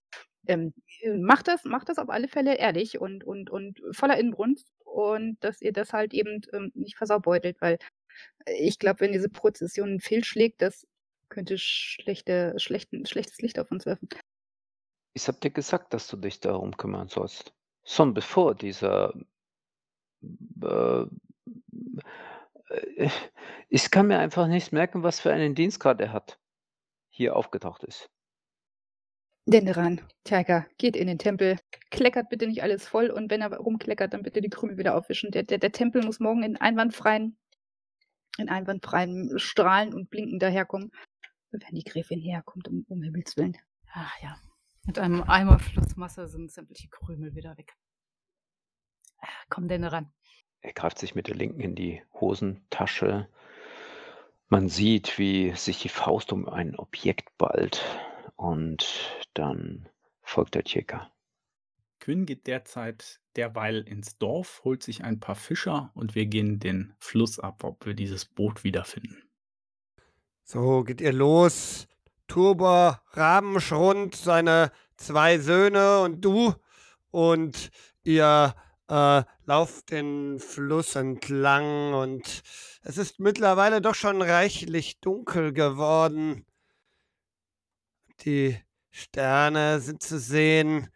[0.47, 0.73] ähm,
[1.19, 5.61] macht das, macht das auf alle Fälle ehrlich und, und, und voller Inbrunst und dass
[5.61, 7.77] ihr das halt eben ähm, nicht versaubeutelt, weil
[8.45, 10.85] ich glaube, wenn diese Prozession fehlschlägt, das
[11.29, 14.09] könnte schlechte, schlechten, schlechtes Licht auf uns werfen.
[15.13, 17.53] Ich hab dir gesagt, dass du dich darum kümmern sollst.
[17.85, 19.13] Schon bevor dieser.
[20.21, 21.05] Äh,
[23.69, 26.39] ich kann mir einfach nicht merken, was für einen Dienstgrad er hat.
[27.09, 28.09] Hier aufgetaucht ist.
[29.45, 31.59] Denn daran, Tjaka, geht in den Tempel,
[31.91, 35.31] kleckert bitte nicht alles voll und wenn er rumkleckert, dann bitte die Krümel wieder aufwischen.
[35.31, 37.37] Der, der, der Tempel muss morgen in einwandfreien,
[38.37, 40.91] in einwandfreien Strahlen und Blinken daherkommen,
[41.51, 43.57] wenn die Gräfin herkommt, um, um Himmels Willen.
[43.91, 44.37] Ach ja,
[44.85, 47.75] mit einem Eimer Flussmasse sind sämtliche Krümel wieder weg.
[49.49, 50.11] Komm denn ran.
[50.63, 53.27] Er greift sich mit der linken in die Hosentasche.
[54.47, 57.83] Man sieht, wie sich die Faust um ein Objekt ballt.
[58.37, 58.87] Und
[59.33, 59.89] dann
[60.21, 61.11] folgt der Tjeka.
[61.99, 66.93] Quinn geht derzeit derweil ins Dorf, holt sich ein paar Fischer und wir gehen den
[66.97, 69.23] Fluss ab, ob wir dieses Boot wiederfinden.
[70.43, 71.87] So geht ihr los.
[72.27, 76.53] Turbor, Rabenschrund, seine zwei Söhne und du.
[77.11, 77.69] Und
[78.03, 78.55] ihr
[78.93, 82.43] äh, lauft den Fluss entlang und
[82.83, 86.45] es ist mittlerweile doch schon reichlich dunkel geworden.
[88.23, 88.55] Die
[88.91, 90.89] Sterne sind zu sehen.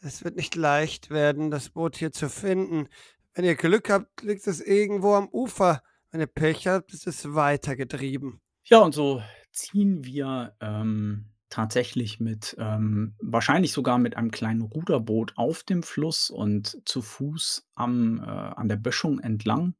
[0.00, 2.88] Es wird nicht leicht werden, das Boot hier zu finden.
[3.34, 5.82] Wenn ihr Glück habt, liegt es irgendwo am Ufer.
[6.10, 8.40] Wenn ihr Pech habt, ist es weitergetrieben.
[8.64, 15.34] Ja, und so ziehen wir ähm, tatsächlich mit, ähm, wahrscheinlich sogar mit einem kleinen Ruderboot
[15.36, 19.74] auf dem Fluss und zu Fuß am, äh, an der Böschung entlang.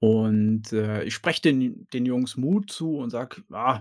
[0.00, 3.80] Und äh, ich spreche den, den Jungs Mut zu und sage, ah,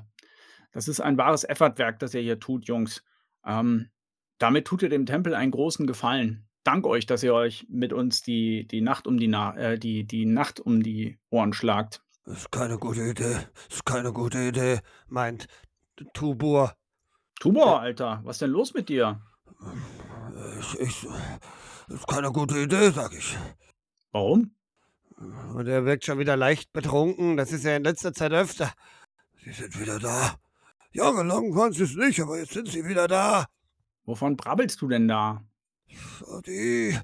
[0.71, 3.03] das ist ein wahres Effortwerk, das ihr hier tut, Jungs.
[3.45, 3.89] Ähm,
[4.37, 6.47] damit tut ihr dem Tempel einen großen Gefallen.
[6.63, 10.05] Dank euch, dass ihr euch mit uns die, die, Nacht, um die, Na äh, die,
[10.05, 12.01] die Nacht um die Ohren schlagt.
[12.23, 13.39] Das ist keine gute Idee.
[13.67, 15.47] Das ist keine gute Idee, meint
[16.13, 16.76] Tubur.
[17.39, 19.21] Tubor, Alter, was denn los mit dir?
[20.59, 21.07] Ich, ich,
[21.87, 23.37] das ist keine gute Idee, sag ich.
[24.11, 24.55] Warum?
[25.17, 27.37] Und er wirkt schon wieder leicht betrunken.
[27.37, 28.71] Das ist ja in letzter Zeit öfter.
[29.43, 30.35] Sie sind wieder da.
[30.91, 33.45] Jahrelang waren sie es nicht, aber jetzt sind sie wieder da.
[34.05, 35.43] Wovon brabbelst du denn da?
[36.45, 36.97] Die,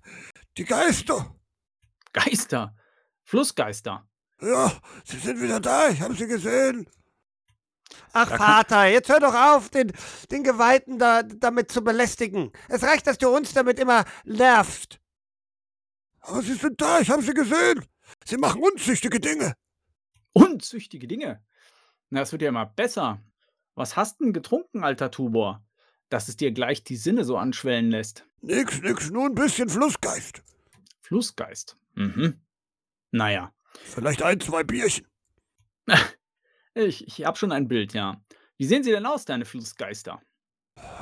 [0.57, 1.35] die Geister.
[2.11, 2.75] Geister.
[3.23, 4.07] Flussgeister.
[4.41, 4.71] Ja,
[5.05, 6.87] Sie sind wieder da, ich habe Sie gesehen.
[8.13, 9.91] Ach, Da Vater, jetzt hör doch auf, den,
[10.31, 12.51] den Geweihten da, damit zu belästigen.
[12.69, 14.99] Es reicht, dass du uns damit immer nervst.
[16.21, 17.85] Aber Sie sind da, ich habe Sie gesehen.
[18.25, 19.55] Sie machen unzüchtige Dinge.
[20.33, 21.43] Unzüchtige Dinge.
[22.09, 23.21] Na, es wird ja immer besser.
[23.75, 25.65] Was hast denn getrunken, alter Tubor,
[26.09, 28.25] dass es dir gleich die Sinne so anschwellen lässt?
[28.41, 30.43] Nix, nix, nur ein bisschen Flussgeist.
[31.01, 31.75] Flussgeist.
[31.95, 32.39] Mhm.
[33.11, 33.51] Naja,
[33.83, 35.07] Vielleicht ein, zwei Bierchen.
[36.75, 38.21] ich, ich hab schon ein Bild, ja.
[38.57, 40.21] Wie sehen sie denn aus, deine Flussgeister?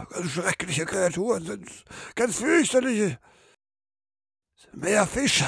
[0.10, 1.84] Ganz schreckliche Kreaturen sind's.
[2.16, 3.20] Ganz fürchterliche.
[4.74, 5.46] Mehr Fische.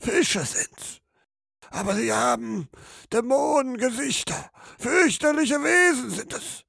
[0.00, 1.00] Fische sind's.
[1.70, 2.68] Aber sie haben
[3.12, 4.50] Dämonengesichter.
[4.78, 6.64] Fürchterliche Wesen sind es.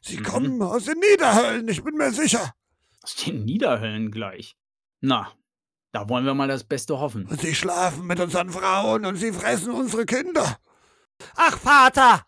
[0.00, 0.22] Sie Mhm.
[0.24, 2.54] kommen aus den Niederhöllen, ich bin mir sicher.
[3.02, 4.56] Aus den Niederhöllen gleich.
[5.00, 5.32] Na,
[5.92, 7.26] da wollen wir mal das Beste hoffen.
[7.26, 10.58] Und sie schlafen mit unseren Frauen und sie fressen unsere Kinder.
[11.36, 12.26] Ach, Vater!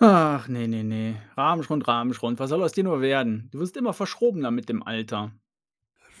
[0.00, 1.16] Ach, nee, nee, nee.
[1.36, 2.38] Rahmenschrund, Rahmenschrund.
[2.38, 3.48] Was soll aus dir nur werden?
[3.50, 5.32] Du wirst immer verschrobener mit dem Alter.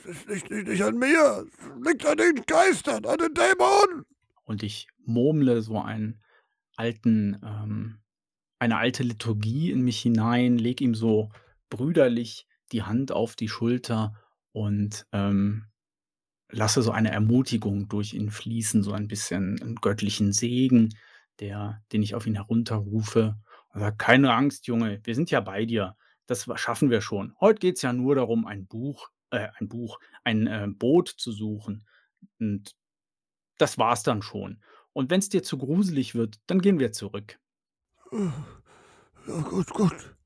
[0.04, 1.46] Es ist nicht, nicht, nicht an mir.
[1.48, 4.04] Es liegt an den Geistern, an den Dämonen.
[4.44, 6.20] Und ich murmle so einen
[6.76, 7.98] alten, ähm,
[8.58, 11.30] eine alte Liturgie in mich hinein, leg ihm so
[11.70, 14.14] brüderlich die Hand auf die Schulter
[14.52, 15.66] und ähm,
[16.50, 20.94] lasse so eine Ermutigung durch ihn fließen, so ein bisschen einen göttlichen Segen,
[21.40, 23.36] der, den ich auf ihn herunterrufe.
[23.78, 25.96] Sage, keine Angst, Junge, wir sind ja bei dir.
[26.26, 27.34] Das schaffen wir schon.
[27.40, 31.32] Heute geht es ja nur darum, ein Buch, äh, ein Buch, ein äh, Boot zu
[31.32, 31.86] suchen.
[32.38, 32.76] Und
[33.56, 34.62] das war's dann schon.
[34.92, 37.38] Und wenn es dir zu gruselig wird, dann gehen wir zurück.
[38.12, 40.16] Ja, gut, gut.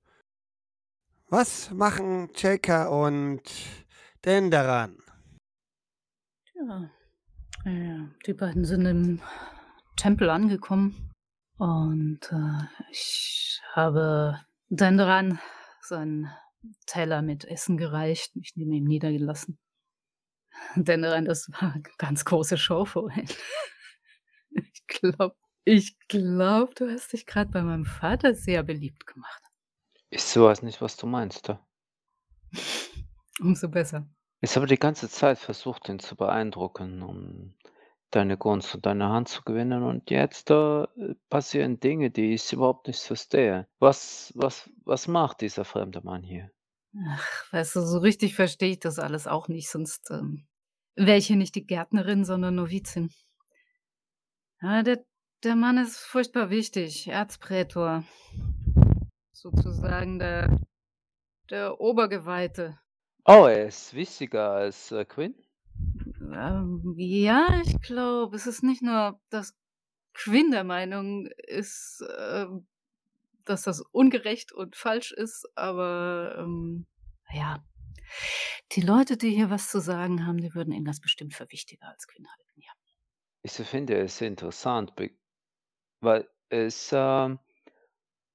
[1.28, 3.42] Was machen Cheka und
[4.24, 4.98] Denderan?
[6.55, 6.90] Ja.
[7.64, 9.20] ja, die beiden sind im
[9.96, 11.12] Tempel angekommen
[11.63, 14.37] und äh, ich habe
[14.69, 15.39] Denderan
[15.81, 16.29] seinen
[16.87, 19.61] Teller mit Essen gereicht, mich neben ihm niedergelassen.
[20.75, 23.29] Denderan, das war eine ganz große Show vorhin.
[24.55, 25.35] Ich glaube,
[25.65, 29.43] ich glaube, du hast dich gerade bei meinem Vater sehr beliebt gemacht.
[30.11, 31.49] Ich weiß nicht, was du meinst.
[31.49, 31.67] Da.
[33.41, 34.07] Umso besser.
[34.43, 37.55] Ich habe die ganze Zeit versucht, ihn zu beeindrucken, um
[38.15, 39.83] deine Gunst und deine Hand zu gewinnen.
[39.83, 40.87] Und jetzt äh,
[41.29, 43.67] passieren Dinge, die ich überhaupt nicht verstehe.
[43.79, 46.51] Was, was, was macht dieser fremde Mann hier?
[47.09, 50.47] Ach, weißt du, so richtig verstehe ich das alles auch nicht, sonst ähm,
[50.95, 53.11] wäre ich hier nicht die Gärtnerin, sondern Novizin.
[54.61, 55.05] Ja, der,
[55.43, 58.05] der Mann ist furchtbar wichtig, Erzprätor.
[59.33, 60.61] Sozusagen der,
[61.51, 62.79] der Obergeweihte.
[63.25, 65.35] Oh, er ist wichtiger als äh, Quinn?
[66.33, 69.57] Ähm, ja, ich glaube, es ist nicht nur, dass
[70.14, 72.66] Quinn der Meinung ist, ähm,
[73.45, 76.87] dass das ungerecht und falsch ist, aber ähm,
[77.33, 77.64] ja,
[78.73, 81.89] die Leute, die hier was zu sagen haben, die würden ihn das bestimmt für wichtiger
[81.89, 82.73] als Quinn halten, ja.
[83.43, 84.93] Ich finde es interessant,
[86.01, 87.39] weil es, ähm,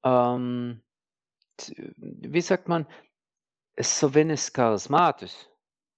[0.04, 0.82] ähm,
[1.98, 2.86] wie sagt man,
[3.76, 5.48] es ist so wenig charismatisch.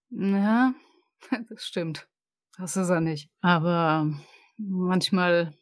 [0.09, 0.73] Ja,
[1.49, 2.07] das stimmt.
[2.57, 3.29] Das ist er nicht.
[3.41, 4.11] Aber
[4.57, 5.53] manchmal,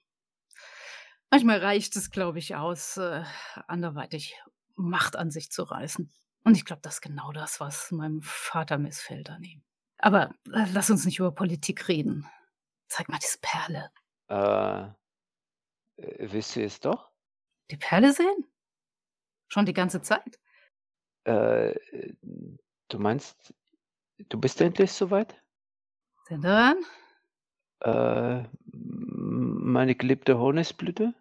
[1.30, 3.24] manchmal reicht es, glaube ich, aus, äh,
[3.68, 4.36] anderweitig
[4.76, 6.12] Macht an sich zu reißen.
[6.44, 9.64] Und ich glaube, das ist genau das, was meinem Vater missfällt an ihm.
[9.98, 12.30] Aber äh, lass uns nicht über Politik reden.
[12.88, 13.92] Zeig mal diese Perle.
[14.30, 14.84] Äh,
[16.02, 17.12] äh, wisst ihr es doch?
[17.72, 18.46] Die Perle sehen?
[19.48, 20.40] Schon die ganze Zeit?
[21.26, 21.74] Äh,
[22.88, 23.54] du meinst,
[24.30, 25.36] du bist endlich soweit?
[26.30, 26.84] Denn?
[27.82, 31.14] Äh, meine geliebte Honigblüte?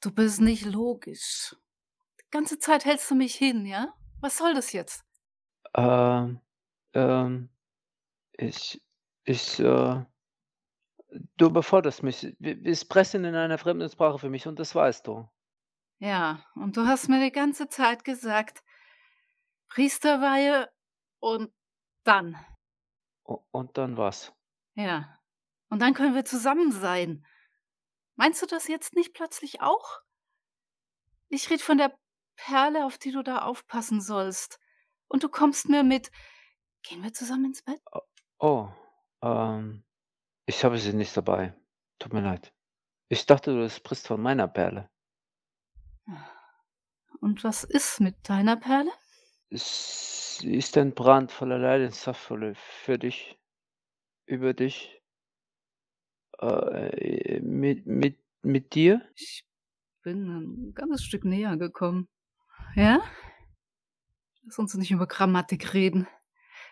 [0.00, 1.56] Du bist nicht logisch.
[2.20, 3.94] Die ganze Zeit hältst du mich hin, ja?
[4.20, 5.04] Was soll das jetzt?
[5.74, 6.40] Ähm,
[6.92, 7.48] ähm,
[8.32, 8.82] ich,
[9.24, 10.04] ich, äh,
[11.36, 12.36] du überforderst mich.
[12.38, 15.28] Wir, sprechen in einer fremden Sprache für mich und das weißt du.
[16.00, 18.62] Ja, und du hast mir die ganze Zeit gesagt,
[19.68, 20.68] Priesterweihe
[21.24, 21.54] und
[22.04, 22.36] dann.
[23.22, 24.34] Und dann was?
[24.74, 25.18] Ja.
[25.70, 27.24] Und dann können wir zusammen sein.
[28.16, 30.02] Meinst du das jetzt nicht plötzlich auch?
[31.28, 31.98] Ich rede von der
[32.36, 34.60] Perle, auf die du da aufpassen sollst.
[35.08, 36.10] Und du kommst mir mit.
[36.82, 37.80] Gehen wir zusammen ins Bett?
[38.38, 38.68] Oh,
[39.22, 39.82] ähm,
[40.44, 41.58] ich habe sie nicht dabei.
[41.98, 42.52] Tut mir leid.
[43.08, 44.90] Ich dachte, du sprichst von meiner Perle.
[47.20, 48.92] Und was ist mit deiner Perle?
[49.54, 53.38] Ist ein Brand voller Leidenschaft für für dich.
[54.26, 55.00] über dich.
[56.40, 59.00] Äh, mit, mit, mit dir?
[59.14, 59.46] Ich
[60.02, 62.08] bin ein ganzes Stück näher gekommen.
[62.74, 63.00] Ja?
[64.42, 66.08] Lass uns nicht über Grammatik reden,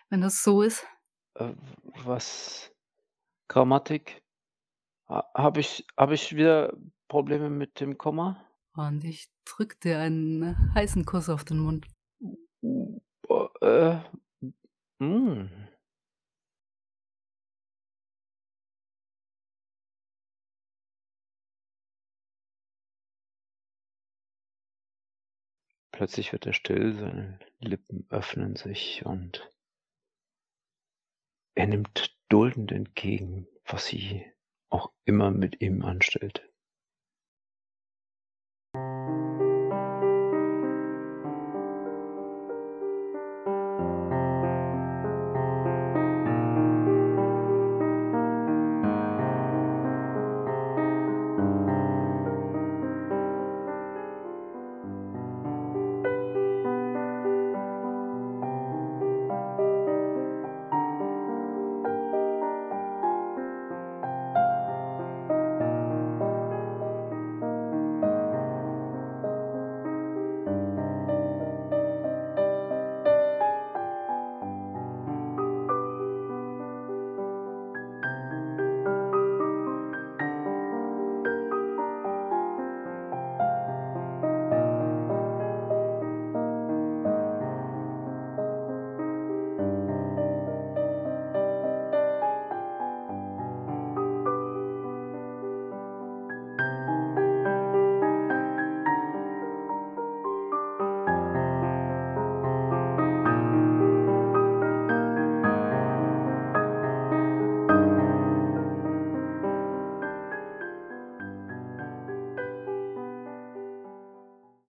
[0.09, 0.85] wenn das so ist.
[1.35, 1.53] Äh,
[2.03, 2.71] was?
[3.47, 4.21] Grammatik?
[5.07, 6.75] Habe ich, hab ich wieder
[7.07, 8.45] Probleme mit dem Komma?
[8.75, 11.87] Und ich drück dir einen heißen Kuss auf den Mund.
[12.63, 13.99] Äh,
[14.99, 15.49] mm.
[25.91, 29.49] Plötzlich wird er still, seine Lippen öffnen sich und
[31.55, 34.25] er nimmt duldend entgegen, was sie
[34.69, 36.52] auch immer mit ihm anstellte.